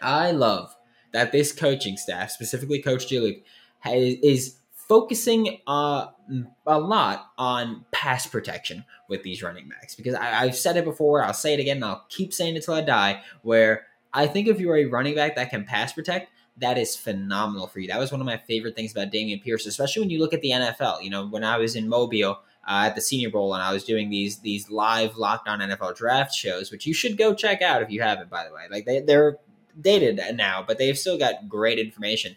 I 0.00 0.30
love 0.30 0.76
that 1.12 1.32
this 1.32 1.52
coaching 1.52 1.96
staff, 1.96 2.30
specifically 2.30 2.80
Coach 2.80 3.10
Luke, 3.10 3.38
is 3.84 4.56
focusing 4.72 5.58
uh, 5.66 6.06
a 6.66 6.78
lot 6.78 7.30
on 7.36 7.84
pass 7.92 8.26
protection 8.26 8.84
with 9.08 9.22
these 9.22 9.42
running 9.42 9.68
backs 9.68 9.94
because 9.94 10.14
I, 10.14 10.46
have 10.46 10.56
said 10.56 10.76
it 10.76 10.84
before, 10.84 11.22
I'll 11.22 11.34
say 11.34 11.54
it 11.54 11.60
again, 11.60 11.76
and 11.76 11.84
I'll 11.84 12.06
keep 12.08 12.32
saying 12.32 12.56
it 12.56 12.64
till 12.64 12.74
I 12.74 12.80
die. 12.80 13.22
Where 13.42 13.86
I 14.12 14.26
think 14.26 14.48
if 14.48 14.60
you're 14.60 14.76
a 14.76 14.86
running 14.86 15.14
back 15.14 15.36
that 15.36 15.50
can 15.50 15.64
pass 15.64 15.92
protect, 15.92 16.30
that 16.58 16.78
is 16.78 16.96
phenomenal 16.96 17.66
for 17.66 17.80
you. 17.80 17.88
That 17.88 17.98
was 18.00 18.10
one 18.10 18.20
of 18.20 18.26
my 18.26 18.36
favorite 18.36 18.74
things 18.74 18.92
about 18.92 19.12
Dameon 19.12 19.42
Pierce, 19.42 19.66
especially 19.66 20.02
when 20.02 20.10
you 20.10 20.18
look 20.18 20.34
at 20.34 20.40
the 20.40 20.50
NFL. 20.50 21.02
You 21.02 21.10
know, 21.10 21.26
when 21.26 21.44
I 21.44 21.58
was 21.58 21.76
in 21.76 21.88
Mobile 21.88 22.40
uh, 22.68 22.84
at 22.86 22.94
the 22.94 23.00
Senior 23.00 23.30
Bowl 23.30 23.54
and 23.54 23.62
I 23.62 23.72
was 23.72 23.82
doing 23.82 24.10
these 24.10 24.38
these 24.38 24.70
live 24.70 25.16
Locked 25.16 25.48
On 25.48 25.58
NFL 25.58 25.96
draft 25.96 26.34
shows, 26.34 26.70
which 26.70 26.86
you 26.86 26.94
should 26.94 27.16
go 27.16 27.34
check 27.34 27.62
out 27.62 27.82
if 27.82 27.90
you 27.90 28.02
haven't, 28.02 28.30
by 28.30 28.46
the 28.46 28.52
way. 28.54 28.66
Like 28.70 28.84
they, 28.84 29.00
they're 29.00 29.38
dated 29.80 30.20
now, 30.36 30.62
but 30.66 30.78
they've 30.78 30.98
still 30.98 31.18
got 31.18 31.48
great 31.48 31.78
information 31.78 32.36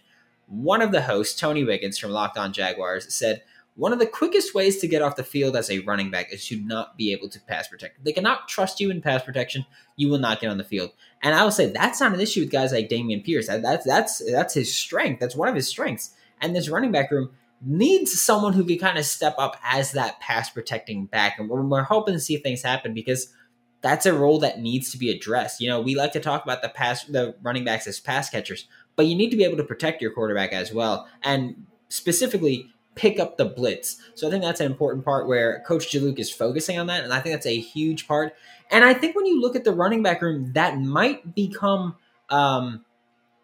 one 0.51 0.81
of 0.81 0.91
the 0.91 1.01
hosts, 1.01 1.39
Tony 1.39 1.63
Wiggins 1.63 1.97
from 1.97 2.11
Locked 2.11 2.37
On 2.37 2.51
Jaguars, 2.51 3.13
said 3.13 3.41
one 3.75 3.93
of 3.93 3.99
the 3.99 4.05
quickest 4.05 4.53
ways 4.53 4.79
to 4.79 4.87
get 4.87 5.01
off 5.01 5.15
the 5.15 5.23
field 5.23 5.55
as 5.55 5.71
a 5.71 5.79
running 5.79 6.11
back 6.11 6.33
is 6.33 6.45
to 6.47 6.59
not 6.59 6.97
be 6.97 7.13
able 7.13 7.29
to 7.29 7.39
pass 7.39 7.69
protect. 7.69 8.03
They 8.03 8.11
cannot 8.11 8.49
trust 8.49 8.81
you 8.81 8.91
in 8.91 9.01
pass 9.01 9.23
protection. 9.23 9.65
You 9.95 10.09
will 10.09 10.19
not 10.19 10.41
get 10.41 10.49
on 10.49 10.57
the 10.57 10.65
field. 10.65 10.91
And 11.23 11.33
I 11.33 11.45
will 11.45 11.51
say 11.51 11.67
that's 11.67 12.01
not 12.01 12.13
an 12.13 12.19
issue 12.19 12.41
with 12.41 12.51
guys 12.51 12.73
like 12.73 12.89
Dameon 12.89 13.23
Pierce. 13.23 13.47
That's 13.47 13.85
that's 13.85 14.21
that's 14.29 14.53
his 14.53 14.75
strength. 14.75 15.21
That's 15.21 15.37
one 15.37 15.47
of 15.47 15.55
his 15.55 15.69
strengths. 15.69 16.11
And 16.41 16.53
this 16.53 16.67
running 16.67 16.91
back 16.91 17.11
room 17.11 17.31
needs 17.63 18.19
someone 18.19 18.53
who 18.53 18.65
can 18.65 18.79
kind 18.79 18.97
of 18.97 19.05
step 19.05 19.35
up 19.37 19.57
as 19.63 19.91
that 19.91 20.19
pass 20.19 20.49
protecting 20.49 21.05
back. 21.05 21.39
And 21.39 21.49
we're, 21.49 21.61
we're 21.61 21.83
hoping 21.83 22.13
to 22.13 22.19
see 22.19 22.37
things 22.37 22.63
happen 22.63 22.93
because 22.93 23.33
that's 23.81 24.05
a 24.05 24.13
role 24.13 24.39
that 24.39 24.59
needs 24.59 24.91
to 24.91 24.97
be 24.97 25.09
addressed. 25.09 25.61
You 25.61 25.69
know, 25.69 25.81
we 25.81 25.95
like 25.95 26.11
to 26.13 26.19
talk 26.19 26.43
about 26.43 26.61
the 26.61 26.69
pass 26.69 27.03
the 27.05 27.35
running 27.41 27.63
backs 27.63 27.87
as 27.87 27.99
pass 27.99 28.29
catchers 28.29 28.67
but 28.95 29.05
you 29.07 29.15
need 29.15 29.31
to 29.31 29.37
be 29.37 29.43
able 29.43 29.57
to 29.57 29.63
protect 29.63 30.01
your 30.01 30.11
quarterback 30.11 30.53
as 30.53 30.73
well, 30.73 31.07
and 31.23 31.65
specifically 31.89 32.67
pick 32.95 33.19
up 33.19 33.37
the 33.37 33.45
blitz. 33.45 33.97
So 34.15 34.27
I 34.27 34.31
think 34.31 34.43
that's 34.43 34.59
an 34.59 34.65
important 34.65 35.05
part 35.05 35.27
where 35.27 35.63
Coach 35.65 35.91
Juluke 35.91 36.19
is 36.19 36.31
focusing 36.31 36.77
on 36.77 36.87
that, 36.87 37.03
and 37.03 37.13
I 37.13 37.19
think 37.19 37.33
that's 37.33 37.45
a 37.45 37.59
huge 37.59 38.07
part. 38.07 38.35
And 38.69 38.83
I 38.83 38.93
think 38.93 39.15
when 39.15 39.25
you 39.25 39.41
look 39.41 39.55
at 39.55 39.63
the 39.63 39.73
running 39.73 40.03
back 40.03 40.21
room, 40.21 40.53
that 40.53 40.79
might 40.79 41.35
become 41.35 41.95
um, 42.29 42.85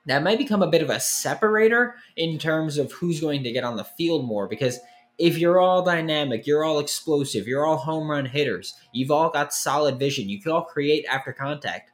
that 0.08 0.24
might 0.24 0.38
become 0.38 0.62
a 0.62 0.70
bit 0.70 0.82
of 0.82 0.90
a 0.90 1.00
separator 1.00 1.96
in 2.16 2.38
terms 2.38 2.78
of 2.78 2.92
who's 2.92 3.22
going 3.22 3.44
to 3.44 3.52
get 3.52 3.64
on 3.64 3.78
the 3.78 3.84
field 3.84 4.26
more 4.26 4.48
because 4.48 4.80
if 5.18 5.38
you're 5.38 5.60
all 5.60 5.84
dynamic, 5.84 6.46
you're 6.46 6.64
all 6.64 6.80
explosive, 6.80 7.48
you're 7.48 7.66
all 7.66 7.78
home 7.78 8.10
run 8.10 8.26
hitters, 8.26 8.76
you've 8.92 9.12
all 9.12 9.30
got 9.30 9.54
solid 9.54 9.98
vision, 9.98 10.30
you 10.30 10.42
can 10.42 10.52
all 10.52 10.64
create 10.64 11.06
after 11.10 11.34
contact. 11.34 11.92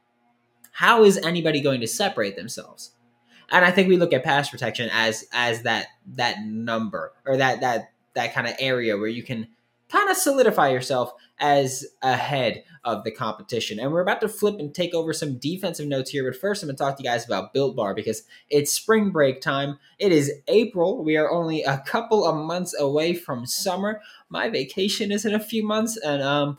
How 0.72 1.04
is 1.04 1.18
anybody 1.18 1.60
going 1.60 1.80
to 1.80 1.86
separate 1.86 2.36
themselves? 2.36 2.94
and 3.50 3.64
I 3.64 3.70
think 3.70 3.88
we 3.88 3.96
look 3.96 4.12
at 4.12 4.24
pass 4.24 4.50
protection 4.50 4.90
as 4.92 5.26
as 5.32 5.62
that 5.62 5.86
that 6.14 6.42
number 6.44 7.12
or 7.26 7.36
that 7.36 7.60
that 7.60 7.92
that 8.14 8.34
kind 8.34 8.46
of 8.46 8.54
area 8.58 8.96
where 8.96 9.08
you 9.08 9.22
can 9.22 9.48
kind 9.88 10.10
of 10.10 10.16
solidify 10.16 10.68
yourself 10.70 11.12
as 11.38 11.84
ahead 12.02 12.64
of 12.84 13.04
the 13.04 13.10
competition. 13.10 13.78
And 13.80 13.92
we're 13.92 14.02
about 14.02 14.20
to 14.20 14.28
flip 14.28 14.56
and 14.58 14.74
take 14.74 14.94
over 14.94 15.12
some 15.12 15.38
defensive 15.38 15.86
notes 15.86 16.10
here. 16.10 16.30
But 16.30 16.38
first, 16.38 16.62
I'm 16.62 16.68
going 16.68 16.76
to 16.76 16.82
talk 16.82 16.96
to 16.96 17.02
you 17.02 17.08
guys 17.08 17.26
about 17.26 17.52
Built 17.52 17.76
Bar 17.76 17.94
because 17.94 18.22
it's 18.50 18.72
spring 18.72 19.10
break 19.10 19.40
time. 19.40 19.78
It 19.98 20.12
is 20.12 20.32
April. 20.48 21.02
We 21.02 21.16
are 21.16 21.30
only 21.30 21.62
a 21.62 21.78
couple 21.86 22.26
of 22.26 22.36
months 22.36 22.78
away 22.78 23.14
from 23.14 23.46
summer. 23.46 24.00
My 24.28 24.48
vacation 24.48 25.10
is 25.10 25.24
in 25.24 25.34
a 25.34 25.40
few 25.40 25.64
months, 25.64 25.96
and 25.96 26.22
um, 26.22 26.58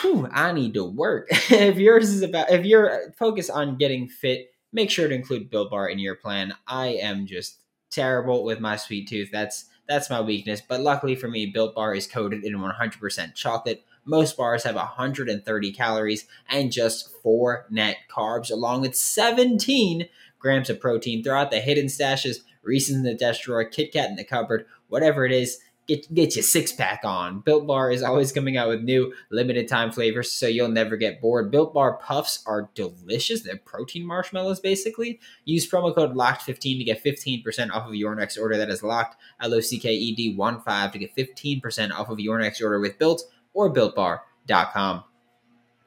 whew, 0.00 0.28
I 0.32 0.52
need 0.52 0.74
to 0.74 0.84
work. 0.84 1.28
if 1.50 1.76
yours 1.76 2.10
is 2.10 2.22
about, 2.22 2.50
if 2.50 2.64
you're 2.64 3.12
focused 3.18 3.50
on 3.50 3.76
getting 3.76 4.08
fit 4.08 4.50
make 4.74 4.90
sure 4.90 5.08
to 5.08 5.14
include 5.14 5.48
Built 5.48 5.70
Bar 5.70 5.88
in 5.88 5.98
your 5.98 6.16
plan. 6.16 6.52
I 6.66 6.88
am 6.88 7.26
just 7.26 7.60
terrible 7.90 8.44
with 8.44 8.60
my 8.60 8.76
sweet 8.76 9.08
tooth. 9.08 9.30
That's 9.32 9.66
that's 9.88 10.10
my 10.10 10.20
weakness. 10.20 10.60
But 10.66 10.80
luckily 10.80 11.14
for 11.14 11.28
me, 11.28 11.46
Built 11.46 11.74
Bar 11.74 11.94
is 11.94 12.06
coated 12.06 12.44
in 12.44 12.54
100% 12.54 13.34
chocolate. 13.34 13.84
Most 14.04 14.36
bars 14.36 14.64
have 14.64 14.74
130 14.74 15.72
calories 15.72 16.26
and 16.48 16.72
just 16.72 17.10
four 17.22 17.66
net 17.70 17.96
carbs, 18.10 18.50
along 18.50 18.82
with 18.82 18.94
17 18.94 20.08
grams 20.38 20.68
of 20.68 20.80
protein. 20.80 21.22
Throughout 21.22 21.50
the 21.50 21.60
hidden 21.60 21.86
stashes, 21.86 22.38
Reese's 22.62 22.96
in 22.96 23.02
the 23.02 23.14
desk 23.14 23.42
drawer, 23.42 23.64
Kit 23.64 23.92
Kat 23.92 24.10
in 24.10 24.16
the 24.16 24.24
cupboard, 24.24 24.66
whatever 24.88 25.24
it 25.24 25.32
is, 25.32 25.58
get 25.86 26.12
get 26.14 26.36
your 26.36 26.42
six 26.42 26.72
pack 26.72 27.00
on. 27.04 27.40
Built 27.40 27.66
Bar 27.66 27.90
is 27.90 28.02
always 28.02 28.32
coming 28.32 28.56
out 28.56 28.68
with 28.68 28.82
new 28.82 29.12
limited 29.30 29.68
time 29.68 29.92
flavors, 29.92 30.30
so 30.30 30.46
you'll 30.46 30.68
never 30.68 30.96
get 30.96 31.20
bored. 31.20 31.50
Built 31.50 31.74
Bar 31.74 31.98
puffs 31.98 32.42
are 32.46 32.70
delicious. 32.74 33.42
They're 33.42 33.56
protein 33.56 34.06
marshmallows, 34.06 34.60
basically. 34.60 35.20
Use 35.44 35.68
promo 35.70 35.94
code 35.94 36.14
LOCKED15 36.14 36.78
to 36.78 36.84
get 36.84 37.04
15% 37.04 37.70
off 37.70 37.88
of 37.88 37.94
your 37.94 38.14
next 38.14 38.38
order. 38.38 38.56
That 38.56 38.70
is 38.70 38.82
locked 38.82 39.16
L 39.40 39.54
O 39.54 39.60
C 39.60 39.78
K 39.78 39.92
E 39.92 40.14
D 40.14 40.34
1 40.34 40.60
5 40.62 40.92
to 40.92 40.98
get 40.98 41.16
15% 41.16 41.92
off 41.92 42.08
of 42.08 42.20
your 42.20 42.38
next 42.38 42.60
order 42.60 42.80
with 42.80 42.98
Built 42.98 43.24
or 43.52 43.72
BuiltBar.com. 43.72 45.04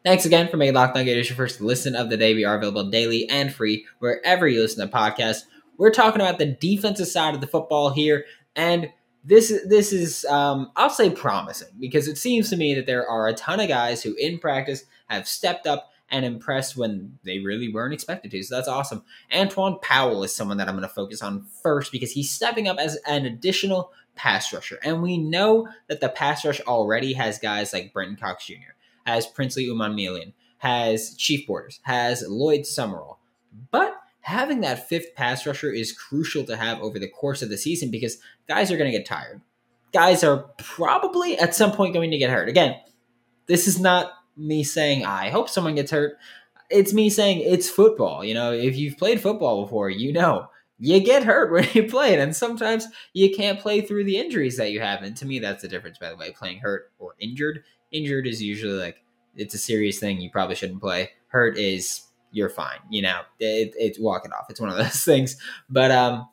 Thanks 0.05 0.25
again 0.25 0.47
for 0.47 0.55
making 0.55 0.75
Locked 0.75 0.95
On 0.95 1.03
Gators 1.03 1.27
your 1.27 1.35
first 1.35 1.59
listen 1.59 1.95
of 1.95 2.09
the 2.09 2.15
day. 2.15 2.33
We 2.33 2.45
are 2.45 2.57
available 2.57 2.89
daily 2.89 3.27
and 3.29 3.53
free 3.53 3.85
wherever 3.99 4.47
you 4.47 4.61
listen 4.61 4.87
to 4.87 4.95
podcasts. 4.95 5.41
We're 5.77 5.91
talking 5.91 6.21
about 6.21 6.39
the 6.39 6.45
defensive 6.45 7.07
side 7.07 7.35
of 7.35 7.41
the 7.41 7.47
football 7.47 7.89
here, 7.89 8.25
and 8.55 8.89
this 9.27 9.53
this 9.65 9.91
is 9.91 10.23
um, 10.25 10.71
I'll 10.75 10.89
say 10.89 11.09
promising 11.09 11.67
because 11.79 12.07
it 12.07 12.17
seems 12.17 12.49
to 12.49 12.57
me 12.57 12.73
that 12.75 12.85
there 12.85 13.07
are 13.07 13.27
a 13.27 13.33
ton 13.33 13.59
of 13.59 13.67
guys 13.67 14.01
who 14.01 14.15
in 14.15 14.39
practice 14.39 14.85
have 15.07 15.27
stepped 15.27 15.67
up 15.67 15.91
and 16.09 16.25
impressed 16.25 16.77
when 16.77 17.19
they 17.23 17.39
really 17.39 17.71
weren't 17.71 17.93
expected 17.93 18.31
to. 18.31 18.41
So 18.41 18.55
that's 18.55 18.69
awesome. 18.69 19.03
Antwaun 19.31 19.81
Powell 19.81 20.23
is 20.23 20.33
someone 20.33 20.57
that 20.57 20.69
I'm 20.69 20.75
going 20.75 20.87
to 20.87 20.93
focus 20.93 21.21
on 21.21 21.45
first 21.61 21.91
because 21.91 22.13
he's 22.13 22.31
stepping 22.31 22.69
up 22.69 22.77
as 22.77 22.97
an 23.05 23.25
additional 23.25 23.91
pass 24.15 24.53
rusher. 24.53 24.79
And 24.81 25.03
we 25.03 25.17
know 25.17 25.67
that 25.87 25.99
the 25.99 26.07
pass 26.07 26.45
rush 26.45 26.61
already 26.61 27.11
has 27.13 27.39
guys 27.39 27.73
like 27.73 27.91
Brenton 27.91 28.15
Cox 28.15 28.45
Jr., 28.45 28.75
has 29.05 29.27
Princely 29.27 29.65
Umanmielen, 29.67 30.31
has 30.59 31.13
Chief 31.15 31.45
Borders, 31.45 31.81
has 31.83 32.23
Lloyd 32.25 32.65
Summerall. 32.65 33.19
But 33.71 33.93
having 34.27 34.59
that 34.59 34.89
fifth 34.89 35.15
pass 35.15 35.47
rusher 35.47 35.71
is 35.71 35.93
crucial 35.93 36.43
to 36.43 36.57
have 36.57 36.81
over 36.81 36.99
the 36.99 37.07
course 37.07 37.41
of 37.41 37.49
the 37.49 37.57
season 37.57 37.89
because 37.89 38.17
guys 38.45 38.69
are 38.69 38.77
going 38.77 38.91
to 38.91 38.97
get 38.97 39.07
tired. 39.07 39.41
Guys 39.93 40.21
are 40.21 40.49
probably 40.57 41.39
at 41.39 41.55
some 41.55 41.71
point 41.71 41.93
going 41.93 42.11
to 42.11 42.17
get 42.17 42.29
hurt. 42.29 42.49
Again, 42.49 42.75
this 43.47 43.69
is 43.69 43.79
not 43.79 44.11
me 44.35 44.65
saying 44.65 45.05
I 45.05 45.29
hope 45.29 45.47
someone 45.47 45.75
gets 45.75 45.91
hurt. 45.91 46.17
It's 46.69 46.91
me 46.91 47.09
saying 47.09 47.39
it's 47.39 47.69
football. 47.69 48.25
You 48.25 48.33
know, 48.33 48.51
if 48.51 48.75
you've 48.75 48.97
played 48.97 49.21
football 49.21 49.63
before, 49.63 49.89
you 49.89 50.11
know 50.11 50.49
you 50.77 50.99
get 50.99 51.23
hurt 51.23 51.49
when 51.53 51.65
you 51.73 51.83
play 51.83 52.11
it, 52.13 52.19
and 52.19 52.35
sometimes 52.35 52.85
you 53.13 53.33
can't 53.33 53.61
play 53.61 53.79
through 53.79 54.03
the 54.03 54.17
injuries 54.17 54.57
that 54.57 54.71
you 54.71 54.81
have. 54.81 55.03
And 55.03 55.15
to 55.17 55.25
me, 55.25 55.39
that's 55.39 55.61
the 55.61 55.69
difference. 55.69 55.99
By 55.99 56.09
the 56.09 56.17
way, 56.17 56.31
playing 56.31 56.59
hurt 56.59 56.91
or 56.99 57.15
injured. 57.17 57.63
Injured 57.93 58.27
is 58.27 58.43
usually 58.43 58.77
like 58.77 59.01
it's 59.37 59.55
a 59.55 59.57
serious 59.57 59.99
thing. 59.99 60.19
You 60.19 60.29
probably 60.29 60.55
shouldn't 60.55 60.81
play. 60.81 61.11
Hurt 61.29 61.57
is 61.57 62.06
you're 62.31 62.49
fine. 62.49 62.79
You 62.89 63.03
know, 63.03 63.21
it, 63.39 63.73
it's 63.77 63.99
walk 63.99 64.25
it 64.25 64.31
off. 64.33 64.45
It's 64.49 64.59
one 64.59 64.69
of 64.69 64.77
those 64.77 65.03
things. 65.03 65.37
But 65.69 65.91
um, 65.91 66.27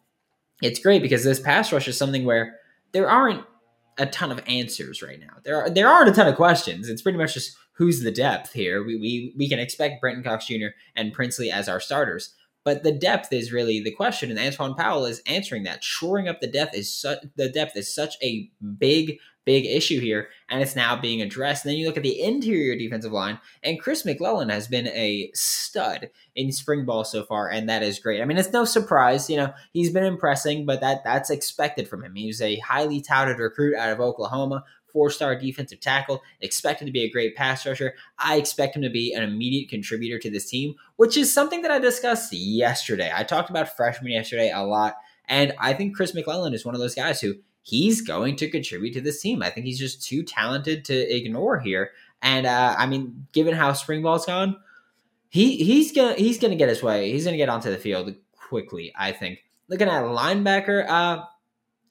it's 0.62 0.78
great 0.78 1.02
because 1.02 1.24
this 1.24 1.40
pass 1.40 1.72
rush 1.72 1.88
is 1.88 1.96
something 1.96 2.24
where 2.24 2.56
there 2.92 3.08
aren't 3.08 3.44
a 3.98 4.06
ton 4.06 4.32
of 4.32 4.40
answers 4.46 5.02
right 5.02 5.20
now. 5.20 5.34
There 5.44 5.62
are 5.62 5.70
there 5.70 5.88
aren't 5.88 6.08
a 6.08 6.12
ton 6.12 6.28
of 6.28 6.36
questions. 6.36 6.88
It's 6.88 7.02
pretty 7.02 7.18
much 7.18 7.34
just 7.34 7.56
who's 7.74 8.00
the 8.00 8.10
depth 8.10 8.52
here. 8.52 8.84
We 8.84 8.96
we 8.96 9.34
we 9.36 9.48
can 9.48 9.58
expect 9.58 10.00
Brenton 10.00 10.24
Cox 10.24 10.46
Jr. 10.46 10.68
and 10.96 11.12
Princely 11.12 11.50
as 11.50 11.68
our 11.68 11.80
starters. 11.80 12.34
But 12.64 12.82
the 12.82 12.92
depth 12.92 13.30
is 13.30 13.52
really 13.52 13.82
the 13.82 13.90
question, 13.90 14.30
and 14.30 14.40
Antwaun 14.40 14.74
Powell 14.74 15.04
is 15.04 15.20
answering 15.26 15.64
that. 15.64 15.84
Shoring 15.84 16.28
up 16.28 16.40
the 16.40 16.46
depth 16.46 16.74
is 16.74 16.90
such 16.90 17.18
the 17.36 17.48
depth 17.48 17.76
is 17.76 17.94
such 17.94 18.16
a 18.22 18.50
big 18.78 19.18
big 19.44 19.66
issue 19.66 20.00
here, 20.00 20.28
and 20.48 20.62
it's 20.62 20.76
now 20.76 20.96
being 20.96 21.22
addressed. 21.22 21.64
And 21.64 21.70
then 21.70 21.78
you 21.78 21.86
look 21.86 21.96
at 21.96 22.02
the 22.02 22.20
interior 22.20 22.76
defensive 22.76 23.12
line, 23.12 23.38
and 23.62 23.80
Chris 23.80 24.04
McClellan 24.04 24.48
has 24.48 24.68
been 24.68 24.88
a 24.88 25.30
stud 25.34 26.10
in 26.34 26.52
spring 26.52 26.84
ball 26.84 27.04
so 27.04 27.24
far, 27.24 27.48
and 27.48 27.68
that 27.68 27.82
is 27.82 27.98
great. 27.98 28.20
I 28.20 28.24
mean, 28.24 28.38
it's 28.38 28.52
no 28.52 28.64
surprise, 28.64 29.28
you 29.30 29.36
know, 29.36 29.52
he's 29.72 29.90
been 29.90 30.04
impressing, 30.04 30.66
but 30.66 30.80
that 30.80 31.04
that's 31.04 31.30
expected 31.30 31.88
from 31.88 32.04
him. 32.04 32.14
He 32.14 32.26
was 32.26 32.42
a 32.42 32.58
highly 32.58 33.00
touted 33.00 33.38
recruit 33.38 33.76
out 33.76 33.92
of 33.92 34.00
Oklahoma, 34.00 34.64
four 34.94 35.10
star 35.10 35.38
defensive 35.38 35.80
tackle, 35.80 36.22
expected 36.40 36.86
to 36.86 36.92
be 36.92 37.02
a 37.02 37.10
great 37.10 37.36
pass 37.36 37.66
rusher. 37.66 37.94
I 38.18 38.36
expect 38.36 38.76
him 38.76 38.82
to 38.82 38.90
be 38.90 39.12
an 39.12 39.22
immediate 39.22 39.68
contributor 39.68 40.18
to 40.20 40.30
this 40.30 40.48
team, 40.48 40.74
which 40.96 41.16
is 41.16 41.32
something 41.32 41.62
that 41.62 41.70
I 41.70 41.78
discussed 41.78 42.32
yesterday. 42.32 43.12
I 43.14 43.24
talked 43.24 43.50
about 43.50 43.76
freshmen 43.76 44.12
yesterday 44.12 44.50
a 44.50 44.62
lot, 44.62 44.96
and 45.28 45.52
I 45.58 45.74
think 45.74 45.96
Chris 45.96 46.14
McClellan 46.14 46.54
is 46.54 46.64
one 46.64 46.74
of 46.74 46.80
those 46.80 46.94
guys 46.94 47.20
who 47.20 47.34
he's 47.64 48.02
going 48.02 48.36
to 48.36 48.50
contribute 48.50 48.92
to 48.92 49.00
this 49.00 49.20
team. 49.20 49.42
I 49.42 49.50
think 49.50 49.66
he's 49.66 49.78
just 49.78 50.06
too 50.06 50.22
talented 50.22 50.84
to 50.84 50.94
ignore 50.94 51.58
here. 51.58 51.90
And 52.22 52.46
uh, 52.46 52.76
I 52.78 52.86
mean, 52.86 53.26
given 53.32 53.54
how 53.54 53.72
spring 53.72 54.02
ball's 54.02 54.26
gone, 54.26 54.56
he 55.28 55.56
he's 55.56 55.90
gonna 55.90 56.14
he's 56.14 56.38
gonna 56.38 56.54
get 56.54 56.68
his 56.68 56.82
way. 56.82 57.10
He's 57.10 57.24
gonna 57.24 57.36
get 57.36 57.48
onto 57.48 57.70
the 57.70 57.78
field 57.78 58.14
quickly. 58.48 58.92
I 58.96 59.12
think. 59.12 59.40
Looking 59.68 59.88
at 59.88 60.04
linebacker, 60.04 60.86
uh, 60.86 61.24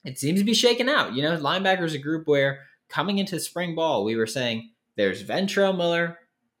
it 0.04 0.18
seems 0.18 0.38
to 0.38 0.44
be 0.44 0.54
shaken 0.54 0.88
out. 0.88 1.14
You 1.14 1.22
know, 1.22 1.36
linebacker 1.36 1.82
is 1.82 1.94
a 1.94 1.98
group 1.98 2.28
where 2.28 2.60
coming 2.88 3.18
into 3.18 3.38
spring 3.40 3.74
ball, 3.74 4.04
we 4.04 4.14
were 4.14 4.28
saying 4.28 4.70
there's 4.96 5.24
Ventrell 5.24 5.76
Miller, 5.76 6.18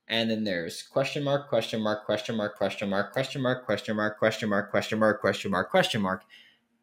and 0.08 0.28
then 0.28 0.42
there's 0.42 0.82
question 0.82 1.22
mark, 1.22 1.48
question 1.48 1.80
mark, 1.80 2.04
question 2.04 2.36
mark, 2.36 2.56
question 2.56 2.88
mark, 2.90 3.12
question 3.12 3.40
mark, 3.40 3.64
question 3.64 3.96
mark, 3.96 4.18
question 4.18 4.48
mark, 4.48 4.70
question 4.70 4.98
mark, 4.98 5.20
question 5.20 5.50
mark, 5.52 5.70
question 5.70 6.02
mark 6.02 6.24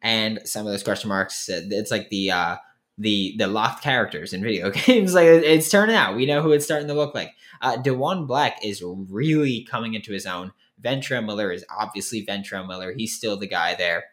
and 0.02 0.40
some 0.44 0.66
of 0.66 0.72
those 0.72 0.82
question 0.82 1.08
marks 1.08 1.48
it's 1.48 1.90
like 1.90 2.10
the 2.10 2.30
uh 2.30 2.56
the 2.98 3.34
the 3.38 3.46
locked 3.46 3.82
characters 3.82 4.32
in 4.32 4.42
video 4.42 4.70
games. 4.86 5.14
Like 5.14 5.26
it's 5.26 5.68
turning 5.68 5.96
out. 5.96 6.16
We 6.16 6.26
know 6.26 6.42
who 6.42 6.52
it's 6.52 6.64
starting 6.64 6.88
to 6.88 6.94
look 6.94 7.14
like. 7.14 7.30
Uh 7.60 7.76
Diwun 7.76 8.26
Black 8.26 8.64
is 8.64 8.82
really 8.84 9.66
coming 9.70 9.94
into 9.94 10.12
his 10.12 10.26
own. 10.26 10.52
Ventrell 10.80 11.24
Miller 11.24 11.50
is 11.50 11.64
obviously 11.70 12.26
Ventrell 12.26 12.66
Miller. 12.66 12.92
He's 12.92 13.16
still 13.16 13.36
the 13.36 13.46
guy 13.46 13.74
there. 13.74 14.04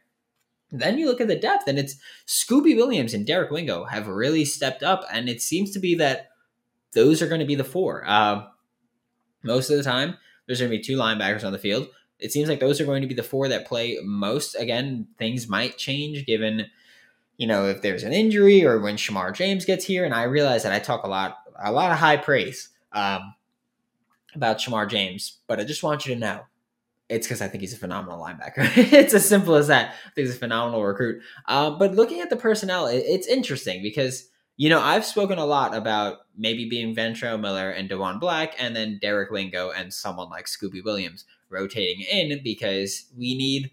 Then 0.72 1.00
you 1.00 1.08
look 1.08 1.20
at 1.20 1.28
the 1.28 1.36
depth 1.36 1.68
and 1.68 1.80
it's 1.80 1.96
Scooby 2.28 2.76
Williams 2.76 3.14
and 3.14 3.26
Derek 3.26 3.50
Wingo 3.50 3.86
have 3.86 4.08
really 4.08 4.46
stepped 4.46 4.84
up 4.84 5.04
and 5.12 5.28
it 5.28 5.42
seems 5.42 5.72
to 5.72 5.80
be 5.80 5.96
that 5.96 6.30
those 6.94 7.22
are 7.22 7.28
going 7.28 7.42
to 7.42 7.46
be 7.46 7.56
the 7.56 7.64
four. 7.64 8.04
Uh, 8.08 8.46
most 9.44 9.70
of 9.70 9.78
the 9.78 9.84
time 9.84 10.18
there's 10.46 10.60
going 10.60 10.72
to 10.72 10.78
be 10.78 10.84
two 10.84 10.98
linebackers 10.98 11.44
on 11.44 11.52
the 11.52 11.58
field 11.58 11.88
it 12.20 12.32
seems 12.32 12.50
like 12.50 12.60
those 12.60 12.82
are 12.82 12.86
going 12.86 13.02
to 13.02 13.08
be 13.08 13.14
the 13.14 13.24
four 13.24 13.48
that 13.48 13.68
play 13.68 13.98
most. 14.04 14.56
Again, 14.56 15.08
things 15.18 15.48
might 15.48 15.78
change 15.78 16.26
given, 16.26 16.68
you 17.38 17.48
know, 17.48 17.66
if 17.66 17.82
there's 17.82 18.04
an 18.04 18.14
injury 18.14 18.66
or 18.66 18.80
when 18.80 18.98
Shamar 18.98 19.34
James 19.34 19.66
gets 19.66 19.86
here. 19.86 20.06
And 20.06 20.14
I 20.14 20.24
realize 20.24 20.64
that 20.64 20.74
I 20.74 20.80
talk 20.80 21.04
a 21.04 21.10
lot, 21.10 21.38
a 21.58 21.72
lot 21.72 21.92
of 21.92 21.98
high 21.98 22.18
praise 22.18 22.70
um, 22.92 23.34
about 24.36 24.58
Shamar 24.58 24.90
James, 24.90 25.40
but 25.48 25.60
I 25.60 25.64
just 25.64 25.84
want 25.84 26.06
you 26.06 26.14
to 26.14 26.20
know 26.20 26.42
it's 27.08 27.26
because 27.26 27.42
I 27.42 27.48
think 27.48 27.62
he's 27.62 27.74
a 27.74 27.78
phenomenal 27.78 28.24
linebacker. 28.24 28.54
it's 28.94 29.14
as 29.14 29.28
simple 29.28 29.56
as 29.56 29.68
that. 29.68 29.92
I 29.92 30.10
think 30.12 30.28
he's 30.28 30.36
a 30.36 30.40
phenomenal 30.40 30.84
recruit. 30.84 31.24
Uh, 31.48 31.72
but 31.72 31.96
looking 31.96 32.22
at 32.22 32.30
the 32.30 32.36
personnel, 32.36 32.86
it, 32.88 33.04
it's 33.08 33.28
interesting 33.28 33.82
because 33.82 34.30
you 34.60 34.68
know, 34.68 34.82
I've 34.82 35.06
spoken 35.06 35.38
a 35.38 35.46
lot 35.46 35.74
about 35.74 36.18
maybe 36.38 36.68
being 36.68 36.94
Ventrell 36.94 37.40
Miller 37.40 37.70
and 37.70 37.90
Diwun 37.90 38.20
Black, 38.20 38.62
and 38.62 38.76
then 38.76 39.00
Derek 39.02 39.32
Wingo 39.32 39.72
and 39.72 39.94
someone 39.94 40.30
like 40.30 40.48
Scooby 40.48 40.84
Williams 40.84 41.24
rotating 41.50 42.02
in 42.02 42.42
because 42.44 43.06
we 43.18 43.38
need 43.38 43.72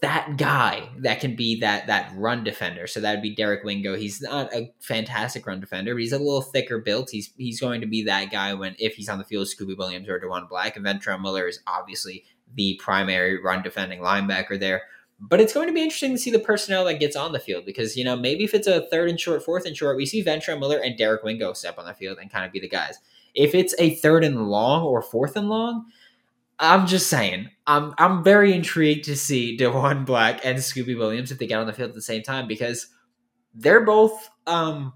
that 0.00 0.38
guy 0.38 0.88
that 0.98 1.20
can 1.20 1.36
be 1.36 1.60
that 1.60 1.86
that 1.86 2.10
run 2.16 2.42
defender. 2.42 2.86
So 2.86 3.00
that 3.00 3.14
would 3.14 3.22
be 3.22 3.34
Derek 3.34 3.64
Wingo. 3.64 3.96
He's 3.96 4.22
not 4.22 4.52
a 4.54 4.72
fantastic 4.80 5.46
run 5.46 5.60
defender, 5.60 5.94
but 5.94 6.00
he's 6.00 6.12
a 6.12 6.18
little 6.18 6.42
thicker 6.42 6.78
built. 6.78 7.10
He's 7.10 7.32
he's 7.36 7.60
going 7.60 7.82
to 7.82 7.86
be 7.86 8.02
that 8.04 8.30
guy 8.30 8.54
when 8.54 8.74
if 8.78 8.94
he's 8.94 9.08
on 9.08 9.18
the 9.18 9.24
field, 9.24 9.46
Scooby 9.46 9.76
Williams 9.76 10.08
or 10.08 10.18
Diwun 10.18 10.48
Black. 10.48 10.76
And 10.76 10.84
Ventrell 10.84 11.20
Miller 11.20 11.46
is 11.46 11.60
obviously 11.66 12.24
the 12.54 12.80
primary 12.82 13.40
run 13.40 13.62
defending 13.62 14.00
linebacker 14.00 14.58
there. 14.58 14.82
But 15.22 15.40
it's 15.40 15.52
going 15.52 15.68
to 15.68 15.74
be 15.74 15.82
interesting 15.82 16.12
to 16.12 16.18
see 16.18 16.30
the 16.30 16.38
personnel 16.38 16.86
that 16.86 16.98
gets 16.98 17.14
on 17.14 17.32
the 17.32 17.38
field 17.38 17.66
because, 17.66 17.94
you 17.94 18.04
know, 18.04 18.16
maybe 18.16 18.42
if 18.42 18.54
it's 18.54 18.66
a 18.66 18.86
third 18.86 19.10
and 19.10 19.20
short, 19.20 19.44
fourth 19.44 19.66
and 19.66 19.76
short, 19.76 19.98
we 19.98 20.06
see 20.06 20.24
Ventra 20.24 20.58
Miller 20.58 20.78
and 20.78 20.96
Derek 20.96 21.22
Wingo 21.22 21.52
step 21.52 21.78
on 21.78 21.84
the 21.84 21.92
field 21.92 22.16
and 22.18 22.32
kind 22.32 22.46
of 22.46 22.52
be 22.52 22.58
the 22.58 22.68
guys. 22.68 22.98
If 23.34 23.54
it's 23.54 23.74
a 23.78 23.96
third 23.96 24.24
and 24.24 24.48
long 24.48 24.82
or 24.82 25.02
fourth 25.02 25.36
and 25.36 25.50
long, 25.50 25.84
I'm 26.60 26.86
just 26.86 27.08
saying, 27.08 27.48
I'm 27.66 27.94
I'm 27.98 28.22
very 28.22 28.52
intrigued 28.52 29.06
to 29.06 29.16
see 29.16 29.56
Diwun 29.56 30.04
Black 30.04 30.44
and 30.44 30.58
Scooby 30.58 30.96
Williams 30.96 31.32
if 31.32 31.38
they 31.38 31.46
get 31.46 31.58
on 31.58 31.66
the 31.66 31.72
field 31.72 31.90
at 31.90 31.94
the 31.94 32.02
same 32.02 32.22
time 32.22 32.46
because 32.46 32.86
they're 33.54 33.84
both 33.84 34.28
um, 34.46 34.92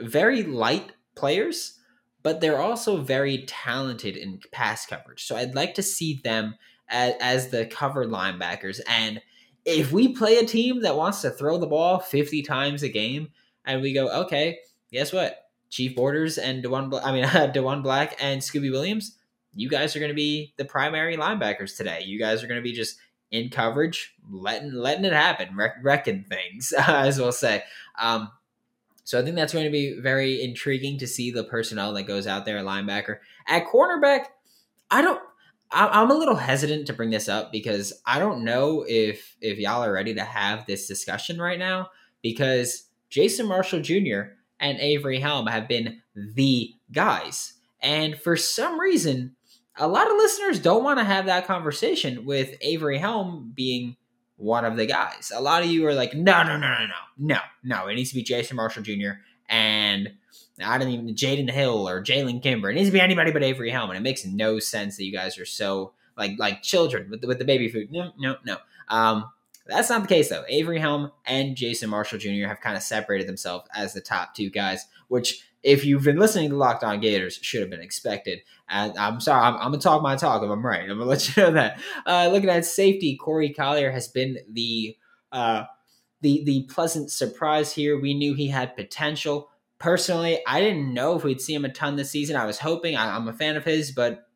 very 0.00 0.42
light 0.42 0.92
players, 1.14 1.78
but 2.22 2.40
they're 2.40 2.60
also 2.60 2.98
very 2.98 3.44
talented 3.46 4.16
in 4.16 4.40
pass 4.52 4.84
coverage. 4.84 5.24
So 5.24 5.36
I'd 5.36 5.54
like 5.54 5.74
to 5.74 5.82
see 5.82 6.20
them 6.24 6.56
as, 6.88 7.14
as 7.20 7.48
the 7.48 7.66
cover 7.66 8.04
linebackers 8.04 8.80
and– 8.86 9.22
if 9.64 9.92
we 9.92 10.08
play 10.08 10.36
a 10.36 10.46
team 10.46 10.82
that 10.82 10.96
wants 10.96 11.22
to 11.22 11.30
throw 11.30 11.58
the 11.58 11.66
ball 11.66 11.98
50 11.98 12.42
times 12.42 12.82
a 12.82 12.88
game 12.88 13.28
and 13.64 13.80
we 13.80 13.92
go, 13.92 14.08
okay, 14.24 14.58
guess 14.92 15.12
what? 15.12 15.38
Chief 15.70 15.96
Borders 15.96 16.38
and 16.38 16.62
Bla- 16.62 17.02
I 17.02 17.12
mean, 17.12 17.24
Diwun 17.24 17.82
Black 17.82 18.16
and 18.20 18.40
Scooby 18.40 18.70
Williams, 18.70 19.16
you 19.54 19.68
guys 19.68 19.94
are 19.94 20.00
going 20.00 20.10
to 20.10 20.14
be 20.14 20.54
the 20.56 20.64
primary 20.64 21.16
linebackers 21.16 21.76
today. 21.76 22.02
You 22.04 22.18
guys 22.18 22.42
are 22.42 22.46
going 22.46 22.60
to 22.60 22.64
be 22.64 22.72
just 22.72 22.98
in 23.30 23.50
coverage, 23.50 24.14
letting 24.30 24.72
letting 24.72 25.04
it 25.04 25.12
happen, 25.12 25.56
wrecking 25.82 26.24
things, 26.28 26.72
as 26.78 27.18
we'll 27.18 27.32
say. 27.32 27.62
Um, 27.98 28.30
so 29.04 29.18
I 29.18 29.22
think 29.22 29.36
that's 29.36 29.52
going 29.52 29.66
to 29.66 29.70
be 29.70 29.98
very 30.00 30.42
intriguing 30.42 30.98
to 30.98 31.06
see 31.06 31.30
the 31.30 31.44
personnel 31.44 31.92
that 31.94 32.04
goes 32.04 32.26
out 32.26 32.44
there 32.44 32.58
at 32.58 32.64
linebacker. 32.64 33.18
At 33.46 33.66
cornerback, 33.66 34.26
I 34.90 35.02
don't 35.02 35.20
I'm 35.70 36.10
a 36.10 36.14
little 36.14 36.36
hesitant 36.36 36.86
to 36.86 36.92
bring 36.92 37.10
this 37.10 37.28
up 37.28 37.50
because 37.50 37.92
I 38.06 38.18
don't 38.20 38.44
know 38.44 38.84
if 38.86 39.36
if 39.40 39.58
y'all 39.58 39.82
are 39.82 39.92
ready 39.92 40.14
to 40.14 40.22
have 40.22 40.66
this 40.66 40.86
discussion 40.86 41.40
right 41.40 41.58
now 41.58 41.90
because 42.22 42.88
Jason 43.10 43.46
Marshall 43.46 43.80
Jr. 43.80 44.22
and 44.60 44.78
Avery 44.78 45.18
Helm 45.18 45.48
have 45.48 45.66
been 45.66 46.00
the 46.14 46.72
guys. 46.92 47.54
And 47.80 48.16
for 48.16 48.36
some 48.36 48.78
reason, 48.78 49.34
a 49.76 49.88
lot 49.88 50.10
of 50.10 50.16
listeners 50.16 50.60
don't 50.60 50.84
want 50.84 50.98
to 50.98 51.04
have 51.04 51.26
that 51.26 51.46
conversation 51.46 52.24
with 52.24 52.54
Avery 52.60 52.98
Helm 52.98 53.52
being 53.54 53.96
one 54.36 54.64
of 54.64 54.76
the 54.76 54.86
guys. 54.86 55.32
A 55.34 55.40
lot 55.40 55.62
of 55.62 55.70
you 55.70 55.86
are 55.86 55.94
like, 55.94 56.14
no, 56.14 56.42
no, 56.42 56.56
no, 56.56 56.68
no, 56.68 56.86
no, 56.86 56.94
no, 57.18 57.38
no. 57.62 57.86
It 57.88 57.94
needs 57.94 58.10
to 58.10 58.16
be 58.16 58.22
Jason 58.22 58.56
Marshall 58.56 58.82
Jr. 58.82 59.12
and 59.48 60.12
I 60.62 60.78
don't 60.78 60.88
even 60.88 61.14
Jaydon 61.14 61.50
Hill 61.50 61.88
or 61.88 62.02
Jalen 62.02 62.42
Kimber. 62.42 62.70
It 62.70 62.74
needs 62.74 62.88
to 62.88 62.92
be 62.92 63.00
anybody 63.00 63.32
but 63.32 63.42
Avery 63.42 63.70
Hellman. 63.70 63.96
It 63.96 64.02
makes 64.02 64.24
no 64.24 64.58
sense 64.58 64.96
that 64.96 65.04
you 65.04 65.12
guys 65.12 65.38
are 65.38 65.46
so 65.46 65.92
like 66.16 66.32
like 66.38 66.62
children 66.62 67.10
with 67.10 67.20
the, 67.20 67.26
with 67.26 67.38
the 67.38 67.44
baby 67.44 67.68
food. 67.68 67.90
No, 67.90 68.12
no, 68.18 68.36
no. 68.44 68.58
Um, 68.88 69.30
that's 69.66 69.90
not 69.90 70.02
the 70.02 70.08
case 70.08 70.28
though. 70.28 70.44
Avery 70.48 70.78
Helm 70.78 71.10
and 71.26 71.56
Jason 71.56 71.90
Marshall 71.90 72.18
Jr. 72.18 72.46
have 72.46 72.60
kind 72.60 72.76
of 72.76 72.82
separated 72.82 73.26
themselves 73.26 73.66
as 73.74 73.94
the 73.94 74.00
top 74.00 74.34
two 74.34 74.50
guys, 74.50 74.86
which 75.08 75.44
if 75.64 75.84
you've 75.84 76.04
been 76.04 76.18
listening 76.18 76.50
to 76.50 76.56
Locked 76.56 76.84
On 76.84 77.00
Gators, 77.00 77.38
should 77.40 77.62
have 77.62 77.70
been 77.70 77.80
expected. 77.80 78.40
And 78.68 78.96
I'm 78.98 79.18
sorry, 79.18 79.42
I'm, 79.42 79.54
I'm, 79.54 79.72
gonna 79.72 79.78
talk 79.78 80.02
my 80.02 80.14
talk 80.14 80.42
if 80.42 80.50
I'm 80.50 80.64
right. 80.64 80.82
I'm 80.82 80.98
gonna 80.98 81.04
let 81.04 81.34
you 81.36 81.42
know 81.42 81.50
that. 81.52 81.80
Uh, 82.06 82.28
looking 82.30 82.50
at 82.50 82.66
safety, 82.66 83.16
Corey 83.16 83.52
Collier 83.52 83.90
has 83.90 84.06
been 84.06 84.38
the 84.52 84.96
uh, 85.32 85.64
the 86.20 86.44
the 86.44 86.62
pleasant 86.64 87.10
surprise 87.10 87.72
here. 87.72 87.98
We 87.98 88.14
knew 88.14 88.34
he 88.34 88.48
had 88.48 88.76
potential. 88.76 89.48
Personally, 89.78 90.40
I 90.46 90.60
didn't 90.60 90.92
know 90.92 91.16
if 91.16 91.24
we'd 91.24 91.40
see 91.40 91.54
him 91.54 91.64
a 91.64 91.70
ton 91.70 91.96
this 91.96 92.10
season. 92.10 92.36
I 92.36 92.44
was 92.44 92.58
hoping. 92.58 92.94
I, 92.94 93.16
am 93.16 93.26
a 93.26 93.32
fan 93.32 93.56
of 93.56 93.64
his, 93.64 93.90
but 93.90 94.26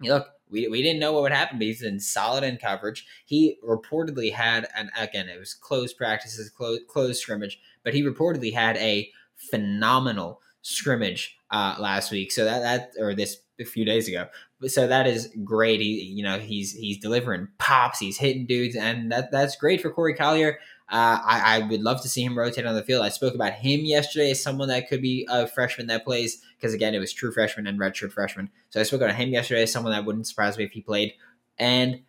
look, 0.00 0.28
we, 0.50 0.68
we 0.68 0.82
didn't 0.82 1.00
know 1.00 1.12
what 1.12 1.22
would 1.22 1.32
happen, 1.32 1.58
but 1.58 1.66
he's 1.66 1.82
been 1.82 2.00
solid 2.00 2.44
in 2.44 2.58
coverage. 2.58 3.06
He 3.24 3.58
reportedly 3.66 4.32
had 4.32 4.68
an 4.76 4.90
again, 4.98 5.28
it 5.28 5.38
was 5.38 5.54
closed 5.54 5.96
practices, 5.96 6.50
closed 6.50 6.86
closed 6.86 7.20
scrimmage, 7.20 7.58
but 7.82 7.94
he 7.94 8.02
reportedly 8.02 8.52
had 8.52 8.76
a 8.76 9.10
phenomenal 9.34 10.40
scrimmage 10.68 11.38
uh, 11.50 11.76
last 11.78 12.10
week. 12.10 12.30
So 12.30 12.44
that 12.44 12.60
that 12.60 12.92
or 13.02 13.14
this 13.14 13.38
a 13.60 13.64
few 13.64 13.84
days 13.84 14.06
ago. 14.08 14.28
So 14.66 14.86
that 14.86 15.06
is 15.06 15.32
great. 15.44 15.80
He 15.80 16.02
you 16.02 16.22
know 16.22 16.38
he's 16.38 16.72
he's 16.72 16.98
delivering 16.98 17.48
pops, 17.58 17.98
he's 17.98 18.18
hitting 18.18 18.46
dudes, 18.46 18.76
and 18.76 19.10
that 19.10 19.30
that's 19.30 19.56
great 19.56 19.80
for 19.80 19.90
Corey 19.90 20.14
Collier. 20.14 20.58
Uh, 20.90 21.20
I, 21.22 21.42
I 21.44 21.58
would 21.66 21.82
love 21.82 22.00
to 22.00 22.08
see 22.08 22.24
him 22.24 22.38
rotate 22.38 22.64
on 22.64 22.74
the 22.74 22.82
field. 22.82 23.04
I 23.04 23.10
spoke 23.10 23.34
about 23.34 23.52
him 23.52 23.80
yesterday 23.80 24.30
as 24.30 24.42
someone 24.42 24.68
that 24.68 24.88
could 24.88 25.02
be 25.02 25.26
a 25.30 25.46
freshman 25.46 25.86
that 25.88 26.04
plays 26.04 26.40
because 26.56 26.74
again 26.74 26.94
it 26.94 26.98
was 26.98 27.12
true 27.12 27.32
freshman 27.32 27.66
and 27.66 27.78
redshirt 27.78 28.12
freshman. 28.12 28.50
So 28.70 28.80
I 28.80 28.84
spoke 28.84 29.00
about 29.00 29.14
him 29.14 29.30
yesterday 29.30 29.62
as 29.62 29.72
someone 29.72 29.92
that 29.92 30.04
wouldn't 30.04 30.26
surprise 30.26 30.58
me 30.58 30.64
if 30.64 30.72
he 30.72 30.82
played. 30.82 31.14
And 31.58 32.02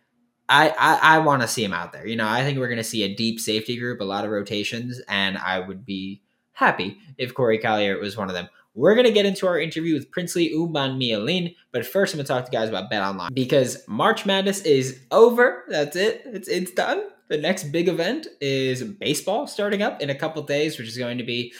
I 0.48 0.70
I, 0.70 1.16
I 1.16 1.18
want 1.18 1.42
to 1.42 1.48
see 1.48 1.64
him 1.64 1.72
out 1.72 1.92
there. 1.92 2.06
You 2.06 2.16
know 2.16 2.28
I 2.28 2.42
think 2.42 2.58
we're 2.58 2.68
going 2.68 2.78
to 2.78 2.84
see 2.84 3.04
a 3.04 3.14
deep 3.14 3.40
safety 3.40 3.78
group, 3.78 4.00
a 4.00 4.04
lot 4.04 4.24
of 4.24 4.30
rotations, 4.30 5.00
and 5.08 5.38
I 5.38 5.60
would 5.60 5.86
be 5.86 6.22
happy 6.60 6.98
if 7.16 7.34
Corey 7.34 7.58
Collier 7.58 7.98
was 7.98 8.16
one 8.16 8.28
of 8.28 8.34
them. 8.34 8.48
We're 8.74 8.94
going 8.94 9.06
to 9.06 9.12
get 9.12 9.26
into 9.26 9.48
our 9.48 9.58
interview 9.58 9.94
with 9.94 10.10
Princely 10.12 10.50
Umanmielen, 10.54 11.56
but 11.72 11.84
first 11.84 12.14
I'm 12.14 12.18
going 12.18 12.26
to 12.26 12.32
talk 12.32 12.44
to 12.44 12.52
you 12.52 12.58
guys 12.58 12.68
about 12.68 12.88
Bet 12.88 13.02
Online 13.02 13.32
because 13.34 13.82
March 13.88 14.24
Madness 14.26 14.60
is 14.60 15.00
over. 15.10 15.64
That's 15.68 15.96
it. 15.96 16.22
It's 16.26 16.48
it's 16.48 16.70
done. 16.70 17.02
The 17.28 17.38
next 17.38 17.64
big 17.72 17.88
event 17.88 18.28
is 18.40 18.84
baseball 18.84 19.46
starting 19.46 19.82
up 19.82 20.00
in 20.00 20.10
a 20.10 20.14
couple 20.14 20.42
days, 20.42 20.78
which 20.78 20.86
is 20.86 20.98
going 20.98 21.18
to 21.18 21.24
be 21.24 21.52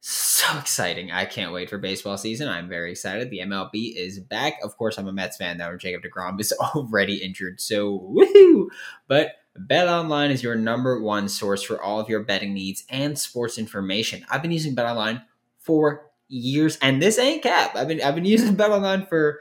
so 0.00 0.58
exciting. 0.58 1.10
I 1.10 1.24
can't 1.24 1.52
wait 1.52 1.68
for 1.68 1.78
baseball 1.78 2.16
season. 2.16 2.48
I'm 2.48 2.68
very 2.68 2.92
excited. 2.92 3.30
The 3.30 3.40
MLB 3.40 3.96
is 3.96 4.20
back. 4.20 4.58
Of 4.62 4.76
course, 4.76 4.98
I'm 4.98 5.08
a 5.08 5.12
Mets 5.12 5.38
fan 5.38 5.60
and 5.60 5.80
Jacob 5.80 6.02
DeGrom 6.02 6.40
is 6.40 6.52
already 6.74 7.16
injured. 7.16 7.60
So, 7.60 8.00
woohoo! 8.00 8.66
But 9.08 9.32
Bet 9.56 9.88
Online 9.88 10.30
is 10.30 10.42
your 10.42 10.56
number 10.56 11.00
one 11.00 11.28
source 11.28 11.62
for 11.62 11.80
all 11.80 12.00
of 12.00 12.08
your 12.08 12.24
betting 12.24 12.54
needs 12.54 12.84
and 12.90 13.18
sports 13.18 13.56
information. 13.58 14.24
I've 14.28 14.42
been 14.42 14.50
using 14.50 14.74
Bet 14.74 14.86
Online 14.86 15.22
for 15.58 16.10
years, 16.28 16.76
and 16.82 17.00
this 17.00 17.18
ain't 17.18 17.42
cap. 17.42 17.76
I've 17.76 17.88
been 17.88 18.02
I've 18.02 18.14
been 18.16 18.24
using 18.24 18.54
Bet 18.56 18.70
Online 18.70 19.06
for 19.06 19.40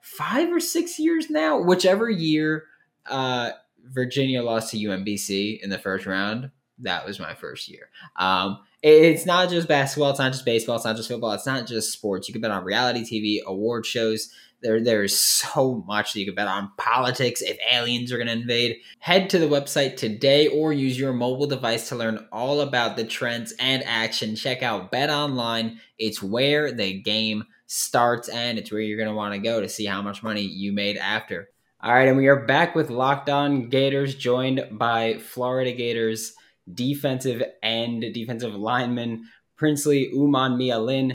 five 0.00 0.50
or 0.50 0.60
six 0.60 0.98
years 0.98 1.30
now. 1.30 1.60
Whichever 1.60 2.10
year 2.10 2.64
uh, 3.06 3.50
Virginia 3.84 4.42
lost 4.42 4.70
to 4.72 4.78
UMBC 4.78 5.60
in 5.60 5.70
the 5.70 5.78
first 5.78 6.06
round, 6.06 6.50
that 6.82 7.06
was 7.06 7.18
my 7.18 7.34
first 7.34 7.68
year. 7.68 7.88
Um, 8.16 8.58
it's 8.82 9.24
not 9.26 9.48
just 9.48 9.68
basketball, 9.68 10.10
it's 10.10 10.18
not 10.18 10.32
just 10.32 10.44
baseball, 10.44 10.76
it's 10.76 10.84
not 10.84 10.96
just 10.96 11.08
football, 11.08 11.32
it's 11.32 11.46
not 11.46 11.66
just 11.66 11.92
sports. 11.92 12.28
You 12.28 12.32
can 12.32 12.42
bet 12.42 12.50
on 12.50 12.64
reality 12.64 13.02
TV, 13.02 13.44
award 13.46 13.86
shows. 13.86 14.30
There, 14.60 14.82
there's 14.82 15.16
so 15.16 15.84
much 15.86 16.12
that 16.12 16.20
you 16.20 16.26
can 16.26 16.34
bet 16.34 16.48
on 16.48 16.70
politics 16.76 17.42
if 17.42 17.58
aliens 17.70 18.12
are 18.12 18.16
going 18.16 18.28
to 18.28 18.32
invade. 18.32 18.76
Head 19.00 19.30
to 19.30 19.38
the 19.38 19.46
website 19.46 19.96
today 19.96 20.46
or 20.46 20.72
use 20.72 20.98
your 20.98 21.12
mobile 21.12 21.46
device 21.46 21.88
to 21.88 21.96
learn 21.96 22.26
all 22.30 22.60
about 22.60 22.96
the 22.96 23.04
trends 23.04 23.52
and 23.58 23.82
action. 23.84 24.36
Check 24.36 24.62
out 24.62 24.92
Bet 24.92 25.10
Online. 25.10 25.80
It's 25.98 26.22
where 26.22 26.72
the 26.72 27.00
game 27.00 27.44
starts 27.66 28.28
and 28.28 28.58
it's 28.58 28.70
where 28.70 28.80
you're 28.80 28.98
going 28.98 29.08
to 29.08 29.14
want 29.14 29.34
to 29.34 29.40
go 29.40 29.60
to 29.60 29.68
see 29.68 29.86
how 29.86 30.02
much 30.02 30.22
money 30.22 30.42
you 30.42 30.72
made 30.72 30.96
after. 30.96 31.48
All 31.84 31.92
right, 31.92 32.06
and 32.06 32.16
we 32.16 32.28
are 32.28 32.46
back 32.46 32.76
with 32.76 32.90
Locked 32.90 33.28
On 33.28 33.68
Gators, 33.68 34.14
joined 34.14 34.64
by 34.70 35.18
Florida 35.18 35.72
Gators 35.72 36.34
defensive 36.72 37.42
end, 37.62 38.04
defensive 38.12 38.54
lineman, 38.54 39.28
Princely 39.56 40.10
Umanmielen. 40.14 41.12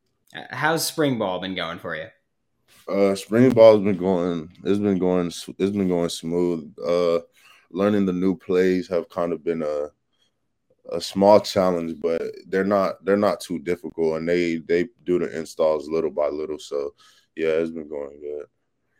How's 0.52 0.86
spring 0.86 1.18
ball 1.18 1.40
been 1.40 1.56
going 1.56 1.80
for 1.80 1.96
you? 1.96 2.08
Uh, 2.88 3.16
spring 3.16 3.52
ball's 3.52 3.84
been 3.84 3.98
going. 3.98 4.50
It's 4.64 4.80
been 4.80 4.98
going. 4.98 5.28
It's 5.28 5.46
been 5.72 5.88
going 5.90 6.10
smooth. 6.10 6.74
Uh, 6.84 7.20
learning 7.72 8.06
the 8.06 8.14
new 8.14 8.38
plays 8.38 8.88
have 8.88 9.10
kind 9.10 9.34
of 9.34 9.44
been 9.44 9.62
a 9.62 9.90
a 10.92 11.02
small 11.02 11.40
challenge, 11.40 12.00
but 12.02 12.22
they're 12.48 12.64
not 12.64 13.04
they're 13.04 13.18
not 13.18 13.42
too 13.42 13.60
difficult, 13.60 14.18
and 14.18 14.28
they 14.28 14.58
they 14.58 14.88
do 15.04 15.20
the 15.20 15.38
installs 15.38 15.90
little 15.90 16.12
by 16.12 16.28
little. 16.28 16.60
So 16.60 16.94
yeah, 17.36 17.50
it's 17.50 17.72
been 17.72 17.90
going 17.90 18.20
good. 18.22 18.46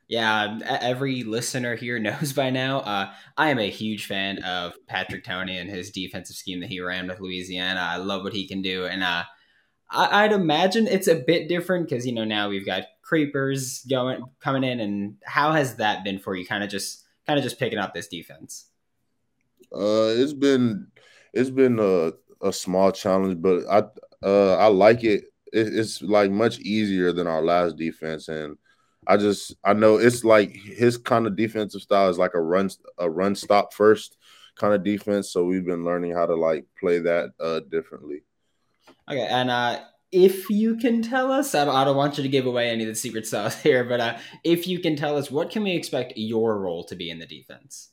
Yeah, 0.08 0.58
every 0.64 1.24
listener 1.24 1.76
here 1.76 2.00
knows 2.00 2.34
by 2.34 2.50
now. 2.50 2.80
Uh, 2.80 3.14
I 3.36 3.50
am 3.50 3.60
a 3.60 3.70
huge 3.70 4.06
fan 4.06 4.42
of 4.44 4.74
Patrick 4.88 5.24
Toney 5.24 5.58
and 5.58 5.70
his 5.70 5.92
defensive 5.92 6.36
scheme 6.36 6.62
that 6.62 6.70
he 6.70 6.80
ran 6.80 7.08
with 7.08 7.20
Louisiana. 7.20 7.80
I 7.82 7.98
love 7.98 8.24
what 8.24 8.34
he 8.34 8.48
can 8.48 8.62
do, 8.62 8.86
and 8.86 9.04
uh, 9.04 9.24
I- 9.90 10.28
would 10.28 10.36
imagine 10.36 10.88
it's 10.88 11.08
a 11.08 11.16
bit 11.16 11.50
different 11.50 11.90
because 11.90 12.06
you 12.06 12.14
know 12.14 12.26
now 12.26 12.50
we've 12.50 12.66
got 12.66 12.84
creepers 13.02 13.84
going 13.90 14.24
coming 14.40 14.64
in, 14.64 14.80
and 14.80 15.16
how 15.26 15.52
has 15.54 15.76
that 15.76 16.04
been 16.04 16.20
for 16.20 16.36
you? 16.36 16.46
Kind 16.46 16.64
of 16.64 16.70
just 16.70 17.04
kind 17.26 17.38
of 17.38 17.44
just 17.44 17.60
picking 17.60 17.80
up 17.80 17.94
this 17.94 18.08
defense. 18.08 18.68
Uh, 19.74 20.14
it's 20.16 20.34
been 20.34 20.88
it's 21.34 21.50
been 21.50 21.80
a, 21.80 22.12
a 22.42 22.54
small 22.54 22.92
challenge, 22.92 23.42
but 23.42 23.66
I 23.70 23.84
uh 24.26 24.56
I 24.56 24.68
like 24.68 25.04
it. 25.04 25.26
it. 25.54 25.68
It's 25.76 26.02
like 26.02 26.32
much 26.32 26.60
easier 26.60 27.12
than 27.12 27.28
our 27.28 27.42
last 27.42 27.78
defense, 27.78 28.28
and 28.30 28.58
I 29.08 29.18
just 29.18 29.56
I 29.64 29.74
know 29.74 29.98
it's 29.98 30.24
like 30.24 30.52
his 30.52 30.98
kind 30.98 31.26
of 31.26 31.36
defensive 31.36 31.82
style 31.82 32.10
is 32.10 32.18
like 32.18 32.34
a 32.34 32.42
run 32.42 32.70
a 32.98 33.10
run 33.10 33.36
stop 33.36 33.74
first 33.74 34.18
kind 34.56 34.74
of 34.74 34.84
defense. 34.84 35.32
So 35.32 35.46
we've 35.46 35.66
been 35.66 35.86
learning 35.86 36.14
how 36.14 36.26
to 36.26 36.36
like 36.36 36.66
play 36.80 37.00
that 37.00 37.32
uh 37.40 37.62
differently. 37.72 38.24
Okay, 39.10 39.28
and 39.28 39.50
uh 39.50 39.80
if 40.12 40.50
you 40.50 40.78
can 40.78 41.02
tell 41.02 41.32
us, 41.32 41.54
I 41.54 41.66
don't, 41.66 41.76
I 41.76 41.84
don't 41.84 41.98
want 41.98 42.18
you 42.18 42.24
to 42.24 42.30
give 42.30 42.46
away 42.46 42.70
any 42.70 42.84
of 42.84 42.90
the 42.90 42.96
secret 42.96 43.28
sauce 43.28 43.62
here, 43.62 43.84
but 43.84 44.00
uh, 44.00 44.18
if 44.44 44.68
you 44.68 44.80
can 44.80 44.96
tell 44.96 45.18
us, 45.18 45.30
what 45.30 45.50
can 45.50 45.64
we 45.64 45.72
expect 45.72 46.14
your 46.16 46.58
role 46.60 46.86
to 46.86 46.96
be 46.96 47.10
in 47.10 47.20
the 47.20 47.26
defense? 47.26 47.90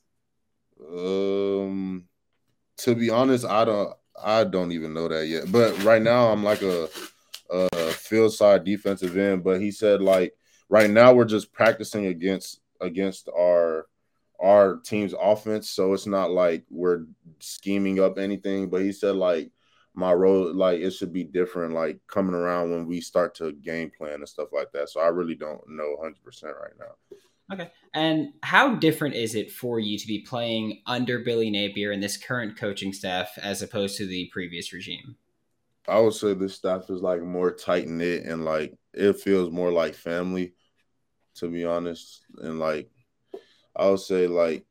Um, 0.81 2.05
to 2.79 2.95
be 2.95 3.11
honest, 3.11 3.45
I 3.45 3.65
don't, 3.65 3.95
I 4.23 4.45
don't 4.45 4.71
even 4.71 4.95
know 4.95 5.09
that 5.09 5.27
yet. 5.27 5.51
But 5.51 5.83
right 5.83 6.03
now, 6.03 6.29
I'm 6.29 6.45
like 6.45 6.63
a, 6.63 6.89
a 7.51 7.69
field 7.91 8.33
side 8.33 8.65
defensive 8.65 9.17
end. 9.17 9.43
But 9.43 9.61
he 9.61 9.71
said 9.71 10.01
like 10.01 10.35
right 10.75 10.91
now 10.91 11.13
we're 11.13 11.25
just 11.25 11.53
practicing 11.53 12.07
against 12.07 12.61
against 12.81 13.29
our 13.29 13.87
our 14.41 14.81
team's 14.85 15.15
offense, 15.19 15.71
so 15.71 15.93
it's 15.93 16.07
not 16.07 16.33
like 16.33 16.65
we're 16.69 17.05
scheming 17.39 18.01
up 18.01 18.19
anything. 18.19 18.69
But 18.69 18.83
he 18.83 18.91
said 18.93 19.15
like 19.15 19.53
my 19.95 20.13
role 20.13 20.53
like 20.53 20.81
it 20.81 20.91
should 20.91 21.13
be 21.13 21.23
different 21.23 21.75
like 21.75 22.01
coming 22.09 22.35
around 22.35 22.73
when 22.73 22.87
we 22.87 23.01
start 23.01 23.37
to 23.37 23.53
game 23.53 23.93
plan 23.97 24.15
and 24.15 24.29
stuff 24.29 24.49
like 24.53 24.73
that. 24.73 24.89
So 24.89 25.01
i 25.01 25.07
really 25.07 25.37
don't 25.37 25.61
know 25.69 25.97
100% 26.03 26.45
right 26.45 26.73
now. 26.81 27.17
Okay. 27.53 27.71
And 27.95 28.33
how 28.43 28.75
different 28.75 29.15
is 29.15 29.37
it 29.37 29.53
for 29.53 29.79
you 29.79 29.97
to 29.97 30.07
be 30.09 30.27
playing 30.27 30.83
under 30.87 31.21
billy 31.21 31.51
napier 31.51 31.93
and 31.93 32.03
this 32.03 32.17
current 32.17 32.59
coaching 32.59 32.93
staff 32.93 33.31
as 33.41 33.63
opposed 33.63 33.97
to 33.99 34.07
the 34.07 34.29
previous 34.33 34.73
regime? 34.73 35.15
I 35.87 36.01
would 36.01 36.15
say 36.15 36.35
this 36.35 36.55
staff 36.55 36.91
is 36.91 37.01
like 37.01 37.23
more 37.23 37.53
tight 37.53 37.87
knit 37.87 38.25
and 38.25 38.45
like 38.45 38.75
it 38.93 39.21
feels 39.21 39.53
more 39.53 39.71
like 39.71 39.95
family 39.95 40.55
to 41.35 41.49
be 41.49 41.65
honest 41.65 42.25
and 42.39 42.59
like 42.59 42.89
i 43.77 43.89
would 43.89 44.01
say 44.01 44.27
like 44.27 44.65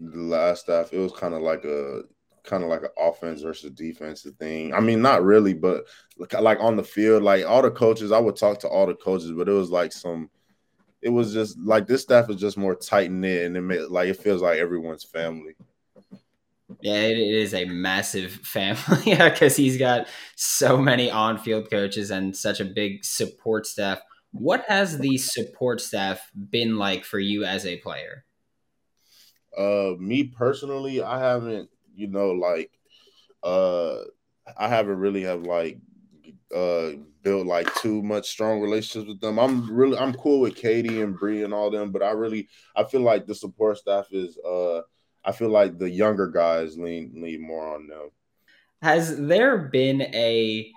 the 0.00 0.18
last 0.18 0.62
staff 0.62 0.92
it 0.92 0.98
was 0.98 1.12
kind 1.12 1.34
of 1.34 1.42
like 1.42 1.64
a 1.64 2.02
kind 2.46 2.62
of 2.62 2.70
like 2.70 2.82
an 2.82 2.90
offense 2.98 3.42
versus 3.42 3.72
defensive 3.72 4.36
thing. 4.36 4.72
I 4.72 4.80
mean, 4.80 5.02
not 5.02 5.24
really, 5.24 5.52
but 5.52 5.84
like 6.16 6.60
on 6.60 6.76
the 6.76 6.84
field, 6.84 7.22
like 7.22 7.44
all 7.44 7.60
the 7.60 7.70
coaches, 7.70 8.12
I 8.12 8.18
would 8.18 8.36
talk 8.36 8.60
to 8.60 8.68
all 8.68 8.86
the 8.86 8.94
coaches, 8.94 9.32
but 9.32 9.48
it 9.48 9.52
was 9.52 9.70
like 9.70 9.92
some, 9.92 10.30
it 11.02 11.10
was 11.10 11.34
just 11.34 11.58
like 11.58 11.86
this 11.86 12.02
staff 12.02 12.30
is 12.30 12.36
just 12.36 12.56
more 12.56 12.74
tight 12.74 13.10
knit, 13.10 13.46
and 13.46 13.56
it 13.56 13.60
made, 13.60 13.82
like 13.82 14.08
it 14.08 14.16
feels 14.16 14.40
like 14.40 14.58
everyone's 14.58 15.04
family. 15.04 15.54
Yeah, 16.80 17.02
it 17.02 17.18
is 17.18 17.54
a 17.54 17.64
massive 17.66 18.32
family 18.42 19.16
because 19.16 19.56
he's 19.56 19.76
got 19.76 20.08
so 20.36 20.78
many 20.78 21.10
on-field 21.10 21.70
coaches 21.70 22.10
and 22.10 22.34
such 22.34 22.60
a 22.60 22.64
big 22.64 23.04
support 23.04 23.66
staff. 23.66 24.00
What 24.32 24.64
has 24.68 24.98
the 24.98 25.16
support 25.18 25.80
staff 25.80 26.30
been 26.50 26.76
like 26.76 27.04
for 27.04 27.18
you 27.18 27.44
as 27.44 27.64
a 27.64 27.78
player? 27.78 28.24
Uh, 29.56 29.94
me 29.98 30.24
personally, 30.24 31.02
I 31.02 31.18
haven't 31.18 31.70
you 31.94 32.08
know, 32.08 32.30
like 32.32 32.70
uh 33.42 34.02
I 34.56 34.68
haven't 34.68 34.98
really 34.98 35.22
have 35.22 35.42
like 35.42 35.78
uh 36.54 36.92
built 37.22 37.46
like 37.46 37.72
too 37.76 38.02
much 38.02 38.28
strong 38.28 38.60
relationships 38.60 39.08
with 39.08 39.20
them. 39.20 39.38
I'm 39.38 39.70
really 39.72 39.98
I'm 39.98 40.14
cool 40.14 40.40
with 40.40 40.56
Katie 40.56 41.02
and 41.02 41.18
Bree 41.18 41.42
and 41.42 41.54
all 41.54 41.70
them, 41.70 41.92
but 41.92 42.02
I 42.02 42.10
really 42.12 42.48
I 42.76 42.84
feel 42.84 43.00
like 43.02 43.26
the 43.26 43.34
support 43.34 43.78
staff 43.78 44.08
is 44.12 44.38
uh 44.38 44.82
I 45.24 45.32
feel 45.32 45.50
like 45.50 45.78
the 45.78 45.90
younger 45.90 46.28
guys 46.28 46.78
lean 46.78 47.12
lean 47.16 47.42
more 47.46 47.74
on 47.74 47.88
them. 47.88 48.10
Has 48.82 49.16
there 49.18 49.68
been 49.68 50.02
a 50.02 50.72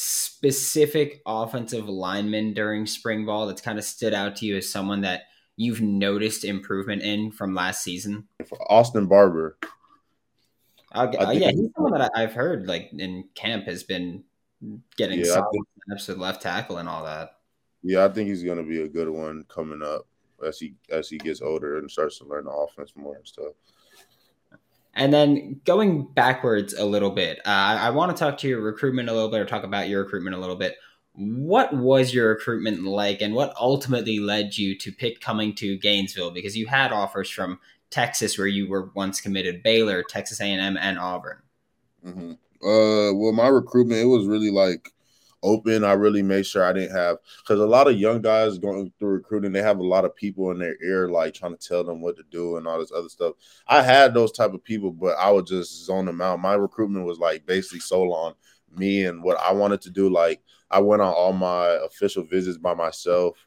specific 0.00 1.20
offensive 1.26 1.88
lineman 1.88 2.54
during 2.54 2.86
spring 2.86 3.26
ball 3.26 3.48
that's 3.48 3.60
kind 3.60 3.80
of 3.80 3.84
stood 3.84 4.14
out 4.14 4.36
to 4.36 4.46
you 4.46 4.56
as 4.56 4.70
someone 4.70 5.00
that 5.00 5.22
you've 5.56 5.80
noticed 5.80 6.44
improvement 6.44 7.02
in 7.02 7.32
from 7.32 7.52
last 7.52 7.82
season? 7.82 8.28
Austin 8.68 9.06
Barber. 9.06 9.58
Okay. 10.94 11.18
Uh, 11.18 11.32
yeah, 11.32 11.50
he's 11.50 11.70
someone 11.74 11.98
that 11.98 12.12
I've 12.14 12.32
heard 12.32 12.68
like 12.68 12.90
in 12.96 13.24
camp 13.34 13.64
has 13.64 13.82
been 13.82 14.22
getting 14.96 15.18
yeah, 15.18 15.32
solid 15.32 15.62
snaps 15.84 16.06
with 16.06 16.18
left 16.18 16.42
tackle 16.42 16.78
and 16.78 16.88
all 16.88 17.04
that. 17.04 17.32
Yeah, 17.82 18.04
I 18.04 18.08
think 18.08 18.28
he's 18.28 18.44
going 18.44 18.58
to 18.58 18.62
be 18.62 18.82
a 18.82 18.88
good 18.88 19.08
one 19.08 19.44
coming 19.48 19.82
up 19.82 20.06
as 20.46 20.60
he 20.60 20.74
as 20.90 21.08
he 21.08 21.18
gets 21.18 21.42
older 21.42 21.78
and 21.78 21.90
starts 21.90 22.18
to 22.18 22.24
learn 22.24 22.44
the 22.44 22.52
offense 22.52 22.92
more 22.94 23.16
and 23.16 23.26
stuff. 23.26 23.52
And 24.94 25.12
then 25.12 25.60
going 25.64 26.06
backwards 26.12 26.74
a 26.74 26.84
little 26.84 27.10
bit, 27.10 27.38
uh, 27.46 27.50
I 27.50 27.90
want 27.90 28.16
to 28.16 28.18
talk 28.18 28.38
to 28.38 28.48
your 28.48 28.60
recruitment 28.60 29.08
a 29.08 29.12
little 29.12 29.30
bit, 29.30 29.40
or 29.40 29.44
talk 29.44 29.64
about 29.64 29.88
your 29.88 30.02
recruitment 30.02 30.34
a 30.34 30.38
little 30.38 30.56
bit. 30.56 30.76
What 31.12 31.72
was 31.72 32.12
your 32.12 32.30
recruitment 32.30 32.82
like, 32.84 33.22
and 33.22 33.34
what 33.34 33.54
ultimately 33.60 34.18
led 34.18 34.56
you 34.56 34.76
to 34.78 34.92
pick 34.92 35.20
coming 35.20 35.54
to 35.56 35.78
Gainesville? 35.78 36.30
Because 36.30 36.56
you 36.56 36.66
had 36.66 36.92
offers 36.92 37.30
from 37.30 37.60
Texas, 37.90 38.36
where 38.38 38.46
you 38.46 38.68
were 38.68 38.90
once 38.94 39.20
committed, 39.20 39.62
Baylor, 39.62 40.02
Texas 40.02 40.40
A&M, 40.40 40.76
and 40.76 40.98
Auburn. 40.98 41.38
Mm-hmm. 42.04 42.32
Uh, 42.66 43.12
well, 43.14 43.32
my 43.32 43.48
recruitment 43.48 44.00
it 44.00 44.06
was 44.06 44.26
really 44.26 44.50
like 44.50 44.92
open. 45.42 45.84
I 45.84 45.92
really 45.92 46.22
made 46.22 46.46
sure 46.46 46.64
I 46.64 46.72
didn't 46.72 46.96
have 46.96 47.18
because 47.42 47.60
a 47.60 47.66
lot 47.66 47.88
of 47.88 47.98
young 47.98 48.22
guys 48.22 48.58
going 48.58 48.92
through 48.98 49.10
recruiting, 49.10 49.52
they 49.52 49.62
have 49.62 49.78
a 49.78 49.86
lot 49.86 50.04
of 50.04 50.14
people 50.16 50.50
in 50.50 50.58
their 50.58 50.76
ear 50.82 51.08
like 51.08 51.34
trying 51.34 51.56
to 51.56 51.68
tell 51.68 51.84
them 51.84 52.00
what 52.00 52.16
to 52.16 52.24
do 52.30 52.56
and 52.56 52.66
all 52.66 52.78
this 52.78 52.92
other 52.92 53.08
stuff. 53.08 53.34
I 53.66 53.82
had 53.82 54.14
those 54.14 54.32
type 54.32 54.54
of 54.54 54.64
people, 54.64 54.90
but 54.92 55.16
I 55.18 55.30
would 55.30 55.46
just 55.46 55.84
zone 55.84 56.06
them 56.06 56.20
out. 56.20 56.40
My 56.40 56.54
recruitment 56.54 57.06
was 57.06 57.18
like 57.18 57.46
basically 57.46 57.80
sold 57.80 58.12
on 58.12 58.34
me 58.76 59.06
and 59.06 59.22
what 59.22 59.38
I 59.38 59.52
wanted 59.52 59.80
to 59.82 59.90
do. 59.90 60.08
Like 60.08 60.42
I 60.70 60.80
went 60.80 61.02
on 61.02 61.12
all 61.12 61.32
my 61.32 61.68
official 61.86 62.24
visits 62.24 62.58
by 62.58 62.74
myself. 62.74 63.38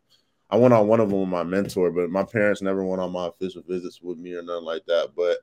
I 0.50 0.58
went 0.58 0.74
on 0.74 0.88
one 0.88 1.00
of 1.00 1.10
them 1.10 1.22
with 1.22 1.30
my 1.30 1.44
mentor, 1.44 1.92
but 1.92 2.10
my 2.10 2.24
parents 2.24 2.62
never 2.62 2.84
went 2.84 3.02
on 3.02 3.14
my 3.14 3.28
official 3.28 3.64
visits 3.66 4.02
with 4.02 4.18
me 4.18 4.34
or 4.34 4.42
nothing 4.42 4.66
like 4.66 4.86
that. 4.88 5.12
But 5.16 5.38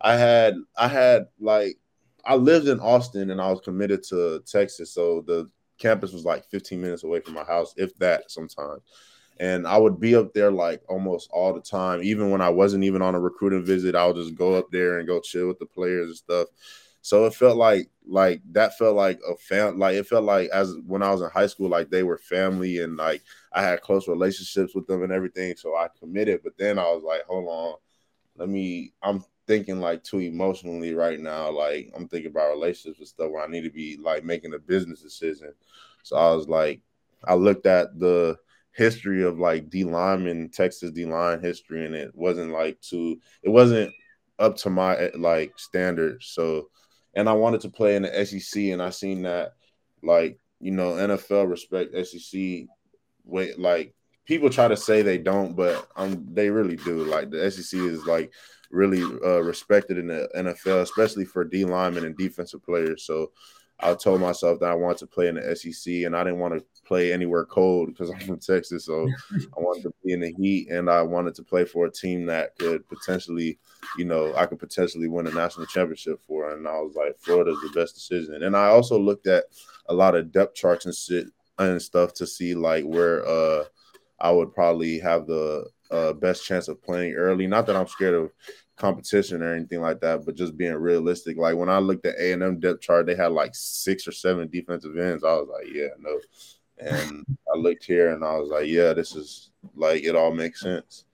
I 0.00 0.16
had 0.16 0.54
I 0.76 0.88
had 0.88 1.26
like 1.40 1.78
I 2.24 2.34
lived 2.34 2.68
in 2.68 2.80
Austin 2.80 3.30
and 3.30 3.40
I 3.40 3.50
was 3.50 3.60
committed 3.60 4.02
to 4.04 4.42
Texas, 4.46 4.92
so 4.92 5.22
the 5.26 5.50
campus 5.78 6.12
was 6.12 6.24
like 6.24 6.44
15 6.50 6.80
minutes 6.80 7.04
away 7.04 7.20
from 7.20 7.34
my 7.34 7.44
house, 7.44 7.74
if 7.76 7.96
that 7.98 8.30
sometimes. 8.30 8.82
And 9.38 9.66
I 9.66 9.76
would 9.76 10.00
be 10.00 10.16
up 10.16 10.32
there 10.32 10.50
like 10.50 10.82
almost 10.88 11.28
all 11.30 11.52
the 11.52 11.60
time. 11.60 12.02
Even 12.02 12.30
when 12.30 12.40
I 12.40 12.48
wasn't 12.48 12.84
even 12.84 13.02
on 13.02 13.14
a 13.14 13.20
recruiting 13.20 13.64
visit, 13.64 13.94
I 13.94 14.06
would 14.06 14.16
just 14.16 14.34
go 14.34 14.54
up 14.54 14.70
there 14.70 14.98
and 14.98 15.06
go 15.06 15.20
chill 15.20 15.48
with 15.48 15.58
the 15.58 15.66
players 15.66 16.08
and 16.08 16.16
stuff. 16.16 16.48
So 17.02 17.24
it 17.26 17.34
felt 17.34 17.56
like 17.56 17.88
like 18.08 18.40
that 18.50 18.76
felt 18.76 18.96
like 18.96 19.20
a 19.28 19.36
fam 19.36 19.78
like 19.78 19.94
it 19.94 20.08
felt 20.08 20.24
like 20.24 20.48
as 20.50 20.74
when 20.86 21.04
I 21.04 21.12
was 21.12 21.20
in 21.22 21.30
high 21.30 21.46
school, 21.46 21.68
like 21.68 21.88
they 21.88 22.02
were 22.02 22.18
family 22.18 22.80
and 22.80 22.96
like 22.96 23.22
I 23.52 23.62
had 23.62 23.80
close 23.80 24.08
relationships 24.08 24.74
with 24.74 24.88
them 24.88 25.04
and 25.04 25.12
everything. 25.12 25.54
So 25.56 25.76
I 25.76 25.88
committed. 26.00 26.40
But 26.42 26.58
then 26.58 26.80
I 26.80 26.90
was 26.90 27.04
like, 27.04 27.22
hold 27.26 27.46
on, 27.46 27.76
let 28.36 28.48
me 28.48 28.92
I'm 29.02 29.22
thinking 29.46 29.80
like 29.80 30.02
too 30.02 30.18
emotionally 30.18 30.94
right 30.94 31.20
now. 31.20 31.50
Like 31.50 31.90
I'm 31.94 32.08
thinking 32.08 32.30
about 32.30 32.50
relationships 32.50 32.98
and 32.98 33.08
stuff 33.08 33.30
where 33.30 33.44
I 33.44 33.48
need 33.48 33.64
to 33.64 33.70
be 33.70 33.96
like 33.96 34.24
making 34.24 34.54
a 34.54 34.58
business 34.58 35.02
decision. 35.02 35.52
So 36.02 36.16
I 36.16 36.34
was 36.34 36.48
like, 36.48 36.80
I 37.24 37.34
looked 37.34 37.66
at 37.66 37.98
the 37.98 38.36
history 38.72 39.22
of 39.22 39.38
like 39.38 39.70
D 39.70 39.84
lineman, 39.84 40.50
Texas 40.50 40.90
D 40.90 41.06
line 41.06 41.40
history, 41.40 41.86
and 41.86 41.94
it 41.94 42.14
wasn't 42.14 42.52
like 42.52 42.80
too, 42.80 43.18
it 43.42 43.48
wasn't 43.48 43.92
up 44.38 44.56
to 44.58 44.70
my 44.70 45.10
like 45.16 45.58
standards. 45.58 46.26
So, 46.26 46.68
and 47.14 47.28
I 47.28 47.32
wanted 47.32 47.62
to 47.62 47.70
play 47.70 47.96
in 47.96 48.02
the 48.02 48.26
SEC, 48.26 48.64
and 48.64 48.82
I 48.82 48.90
seen 48.90 49.22
that 49.22 49.54
like 50.02 50.38
you 50.60 50.72
know 50.72 50.92
NFL 50.92 51.48
respect 51.48 51.94
SEC. 52.06 52.66
Wait, 53.24 53.58
like 53.58 53.94
people 54.26 54.50
try 54.50 54.68
to 54.68 54.76
say 54.76 55.02
they 55.02 55.18
don't, 55.18 55.56
but 55.56 55.88
um, 55.96 56.26
they 56.32 56.50
really 56.50 56.76
do. 56.76 57.04
Like 57.04 57.30
the 57.30 57.50
SEC 57.50 57.80
is 57.80 58.04
like 58.06 58.32
really 58.70 59.02
uh, 59.02 59.42
respected 59.42 59.98
in 59.98 60.08
the 60.08 60.28
NFL, 60.36 60.82
especially 60.82 61.24
for 61.24 61.44
D 61.44 61.64
linemen 61.64 62.04
and 62.04 62.16
defensive 62.16 62.62
players. 62.62 63.04
So 63.04 63.32
I 63.80 63.94
told 63.94 64.22
myself 64.22 64.58
that 64.60 64.70
I 64.70 64.74
wanted 64.74 64.98
to 64.98 65.06
play 65.06 65.28
in 65.28 65.34
the 65.34 65.54
SEC, 65.54 65.92
and 66.04 66.16
I 66.16 66.24
didn't 66.24 66.38
want 66.38 66.54
to 66.54 66.64
play 66.86 67.12
anywhere 67.12 67.44
cold 67.44 67.88
because 67.88 68.10
I'm 68.14 68.20
from 68.20 68.38
Texas. 68.38 68.86
So 68.86 69.08
I 69.32 69.60
wanted 69.60 69.82
to 69.82 69.94
be 70.04 70.12
in 70.12 70.20
the 70.20 70.34
heat, 70.38 70.70
and 70.70 70.88
I 70.88 71.02
wanted 71.02 71.34
to 71.36 71.42
play 71.42 71.64
for 71.64 71.86
a 71.86 71.90
team 71.90 72.26
that 72.26 72.58
could 72.58 72.88
potentially, 72.88 73.58
you 73.98 74.04
know, 74.04 74.34
I 74.34 74.46
could 74.46 74.58
potentially 74.58 75.08
win 75.08 75.26
a 75.26 75.30
national 75.30 75.66
championship 75.66 76.20
for. 76.26 76.52
And 76.52 76.66
I 76.66 76.80
was 76.80 76.94
like, 76.96 77.18
Florida's 77.18 77.60
the 77.60 77.78
best 77.78 77.94
decision. 77.94 78.42
And 78.42 78.56
I 78.56 78.68
also 78.68 78.98
looked 78.98 79.26
at 79.26 79.44
a 79.88 79.94
lot 79.94 80.14
of 80.14 80.32
depth 80.32 80.54
charts 80.54 80.86
and 80.86 80.94
shit 80.94 81.26
and 81.58 81.80
stuff 81.80 82.12
to 82.12 82.26
see 82.26 82.54
like 82.54 82.84
where 82.84 83.26
uh 83.26 83.64
I 84.20 84.30
would 84.30 84.54
probably 84.54 84.98
have 85.00 85.26
the 85.26 85.66
uh, 85.90 86.12
best 86.12 86.44
chance 86.44 86.68
of 86.68 86.82
playing 86.82 87.14
early. 87.14 87.46
Not 87.46 87.66
that 87.66 87.76
I'm 87.76 87.86
scared 87.86 88.14
of 88.14 88.30
competition 88.76 89.42
or 89.42 89.54
anything 89.54 89.80
like 89.80 90.00
that, 90.00 90.26
but 90.26 90.34
just 90.34 90.56
being 90.56 90.74
realistic. 90.74 91.36
Like 91.36 91.56
when 91.56 91.70
I 91.70 91.78
looked 91.78 92.06
at 92.06 92.18
A 92.18 92.32
and 92.32 92.42
M 92.42 92.60
depth 92.60 92.82
chart, 92.82 93.06
they 93.06 93.14
had 93.14 93.32
like 93.32 93.54
six 93.54 94.06
or 94.06 94.12
seven 94.12 94.48
defensive 94.48 94.98
ends. 94.98 95.24
I 95.24 95.32
was 95.34 95.48
like, 95.50 95.72
yeah, 95.72 95.88
no. 95.98 96.18
And 96.78 97.24
I 97.52 97.56
looked 97.56 97.84
here 97.84 98.10
and 98.10 98.22
I 98.22 98.36
was 98.36 98.50
like, 98.50 98.66
yeah, 98.66 98.92
this 98.92 99.16
is 99.16 99.50
like 99.74 100.04
it 100.04 100.14
all 100.14 100.32
makes 100.32 100.60
sense. 100.60 101.04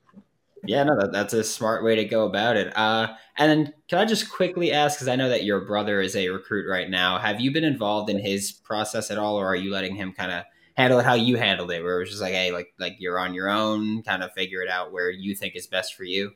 Yeah, 0.64 0.84
no, 0.84 0.96
that, 0.98 1.12
that's 1.12 1.34
a 1.34 1.42
smart 1.42 1.82
way 1.82 1.96
to 1.96 2.04
go 2.04 2.26
about 2.26 2.56
it. 2.56 2.76
Uh, 2.76 3.14
and 3.36 3.50
then 3.50 3.74
can 3.88 3.98
I 3.98 4.04
just 4.04 4.30
quickly 4.30 4.72
ask, 4.72 4.96
because 4.96 5.08
I 5.08 5.16
know 5.16 5.28
that 5.28 5.44
your 5.44 5.64
brother 5.64 6.00
is 6.00 6.14
a 6.14 6.28
recruit 6.28 6.68
right 6.68 6.88
now, 6.88 7.18
have 7.18 7.40
you 7.40 7.52
been 7.52 7.64
involved 7.64 8.10
in 8.10 8.18
his 8.18 8.52
process 8.52 9.10
at 9.10 9.18
all, 9.18 9.36
or 9.36 9.46
are 9.46 9.56
you 9.56 9.72
letting 9.72 9.96
him 9.96 10.12
kind 10.12 10.30
of 10.30 10.44
handle 10.76 10.98
it 11.00 11.04
how 11.04 11.14
you 11.14 11.36
handled 11.36 11.70
it, 11.70 11.82
where 11.82 11.96
it 11.96 12.00
was 12.00 12.10
just 12.10 12.22
like, 12.22 12.32
hey, 12.34 12.52
like 12.52 12.72
like 12.78 12.96
you're 12.98 13.18
on 13.18 13.34
your 13.34 13.50
own, 13.50 14.02
kind 14.02 14.22
of 14.22 14.32
figure 14.32 14.62
it 14.62 14.68
out 14.68 14.92
where 14.92 15.10
you 15.10 15.34
think 15.34 15.56
is 15.56 15.66
best 15.66 15.94
for 15.94 16.04
you. 16.04 16.32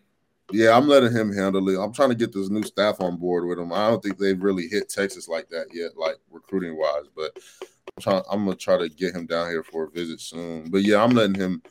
Yeah, 0.53 0.77
I'm 0.77 0.87
letting 0.87 1.12
him 1.12 1.33
handle 1.33 1.68
it. 1.68 1.83
I'm 1.83 1.92
trying 1.92 2.11
to 2.11 2.14
get 2.14 2.33
this 2.33 2.51
new 2.51 2.62
staff 2.62 3.01
on 3.01 3.16
board 3.16 3.46
with 3.46 3.59
him. 3.59 3.72
I 3.72 3.88
don't 3.90 4.01
think 4.01 4.16
they've 4.16 4.40
really 4.40 4.68
hit 4.68 4.88
Texas 4.88 5.29
like 5.29 5.49
that 5.49 5.66
yet, 5.72 5.96
like 5.96 6.16
recruiting 6.31 6.77
wise. 6.79 7.07
But 7.16 7.37
I'm, 7.62 8.03
trying, 8.03 8.22
I'm 8.31 8.44
gonna 8.44 8.57
try 8.57 8.79
to 8.79 8.88
get 8.88 9.14
him 9.14 9.27
down 9.27 9.49
here 9.49 9.64
for 9.64 9.85
a 9.85 9.90
visit 9.90 10.20
soon. 10.20 10.70
But 10.70 10.83
yeah, 10.83 11.03
I'm 11.03 11.11
letting 11.11 11.35
him 11.35 11.62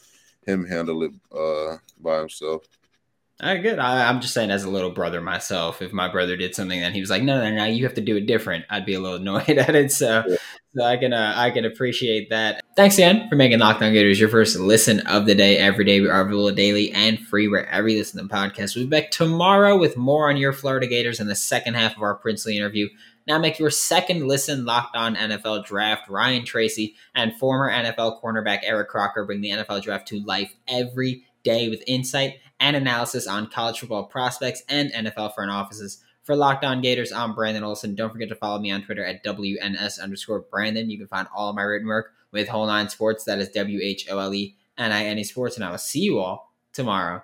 him 0.46 0.66
handle 0.66 1.04
it 1.04 1.12
uh, 1.32 1.78
by 2.00 2.20
himself. 2.20 2.64
All 3.44 3.50
right, 3.50 3.62
good. 3.62 3.80
I, 3.80 4.10
am 4.10 4.22
just 4.22 4.34
saying, 4.34 4.50
as 4.50 4.64
a 4.64 4.70
little 4.70 4.92
brother 4.92 5.20
myself, 5.20 5.82
if 5.82 5.92
my 5.92 6.08
brother 6.08 6.38
did 6.38 6.56
something 6.56 6.82
and 6.82 6.96
he 6.96 7.02
was 7.02 7.10
like, 7.10 7.22
"No, 7.22 7.38
no, 7.38 7.54
no, 7.54 7.66
you 7.66 7.84
have 7.84 7.96
to 7.96 8.02
do 8.02 8.16
it 8.16 8.28
different," 8.28 8.64
I'd 8.70 8.86
be 8.86 8.94
a 8.94 9.00
little 9.02 9.18
annoyed 9.22 9.50
at 9.50 9.76
it. 9.76 9.92
So, 9.92 10.24
yeah. 10.26 10.38
so 10.74 10.84
I 10.86 10.96
can, 10.96 11.12
uh, 11.12 11.34
I 11.36 11.52
can 11.52 11.66
appreciate 11.66 12.30
that. 12.30 12.64
Thanks 12.78 12.96
again 12.96 13.28
for 13.28 13.36
making 13.36 13.60
Locked 13.60 13.82
On 13.82 13.92
Gators 13.92 14.22
your 14.22 14.30
first 14.30 14.58
listen 14.58 15.02
of 15.02 15.26
the 15.26 15.36
day. 15.36 15.58
Every 15.58 15.84
day 15.84 16.00
we 16.00 16.08
are 16.08 16.22
available 16.22 16.56
daily 16.56 16.94
and 16.94 17.20
free 17.20 17.50
wherever 17.50 17.90
you 17.90 17.98
listen 17.98 18.26
to 18.26 18.34
podcasts. 18.34 18.74
We'll 18.74 18.86
be 18.86 19.02
back 19.02 19.12
tomorrow 19.12 19.78
with 19.78 19.98
more 19.98 20.30
on 20.30 20.38
your 20.38 20.54
Florida 20.54 20.88
Gators 20.88 21.20
in 21.20 21.28
the 21.28 21.36
second 21.36 21.74
half 21.74 21.98
of 21.98 22.04
our 22.04 22.16
Princely 22.16 22.56
interview. 22.56 22.88
Now 23.28 23.38
make 23.38 23.60
your 23.60 23.70
second 23.70 24.30
listen 24.30 24.64
Locked 24.64 24.96
On 24.96 25.14
NFL 25.14 25.66
Draft. 25.66 26.08
Ryan 26.08 26.46
Tracy 26.46 26.96
and 27.14 27.36
former 27.36 27.70
NFL 27.70 28.22
cornerback 28.22 28.60
Eric 28.64 28.88
Crocker 28.88 29.26
bring 29.26 29.42
the 29.42 29.50
NFL 29.50 29.82
Draft 29.82 30.08
to 30.10 30.24
life 30.24 30.56
every 30.70 31.26
day 31.44 31.70
with 31.70 31.84
insight 31.86 32.36
and 32.66 32.76
analysis 32.76 33.28
on 33.28 33.48
college 33.48 33.80
football 33.80 34.06
prospects 34.06 34.64
and 34.68 34.92
NFL 34.92 35.36
front 35.36 35.52
offices. 35.52 36.04
For 36.24 36.36
Locked 36.36 36.66
On 36.66 36.82
Gators, 36.82 37.12
I'm 37.12 37.36
Brandon 37.36 37.64
Olson. 37.64 37.94
Don't 37.94 38.12
forget 38.12 38.30
to 38.30 38.36
follow 38.36 38.60
me 38.60 38.72
on 38.72 38.82
Twitter 38.82 39.06
at 39.06 39.24
WNS 39.24 40.02
underscore 40.02 40.40
Brandon. 40.50 40.90
You 40.90 40.98
can 40.98 41.08
find 41.08 41.28
all 41.36 41.54
my 41.54 41.62
written 41.62 41.88
work 41.88 42.14
with 42.32 42.48
Whole 42.48 42.66
Nine 42.66 42.90
Sports. 42.90 43.24
That 43.26 43.38
is 43.38 43.50
W 43.50 43.80
H 43.84 44.08
O 44.10 44.18
L 44.18 44.34
E 44.34 44.56
N 44.80 44.92
I 44.92 45.06
N 45.06 45.20
E 45.20 45.24
Sports. 45.24 45.58
And 45.58 45.64
I 45.64 45.70
will 45.70 45.78
see 45.78 46.00
you 46.00 46.18
all 46.18 46.56
tomorrow. 46.74 47.22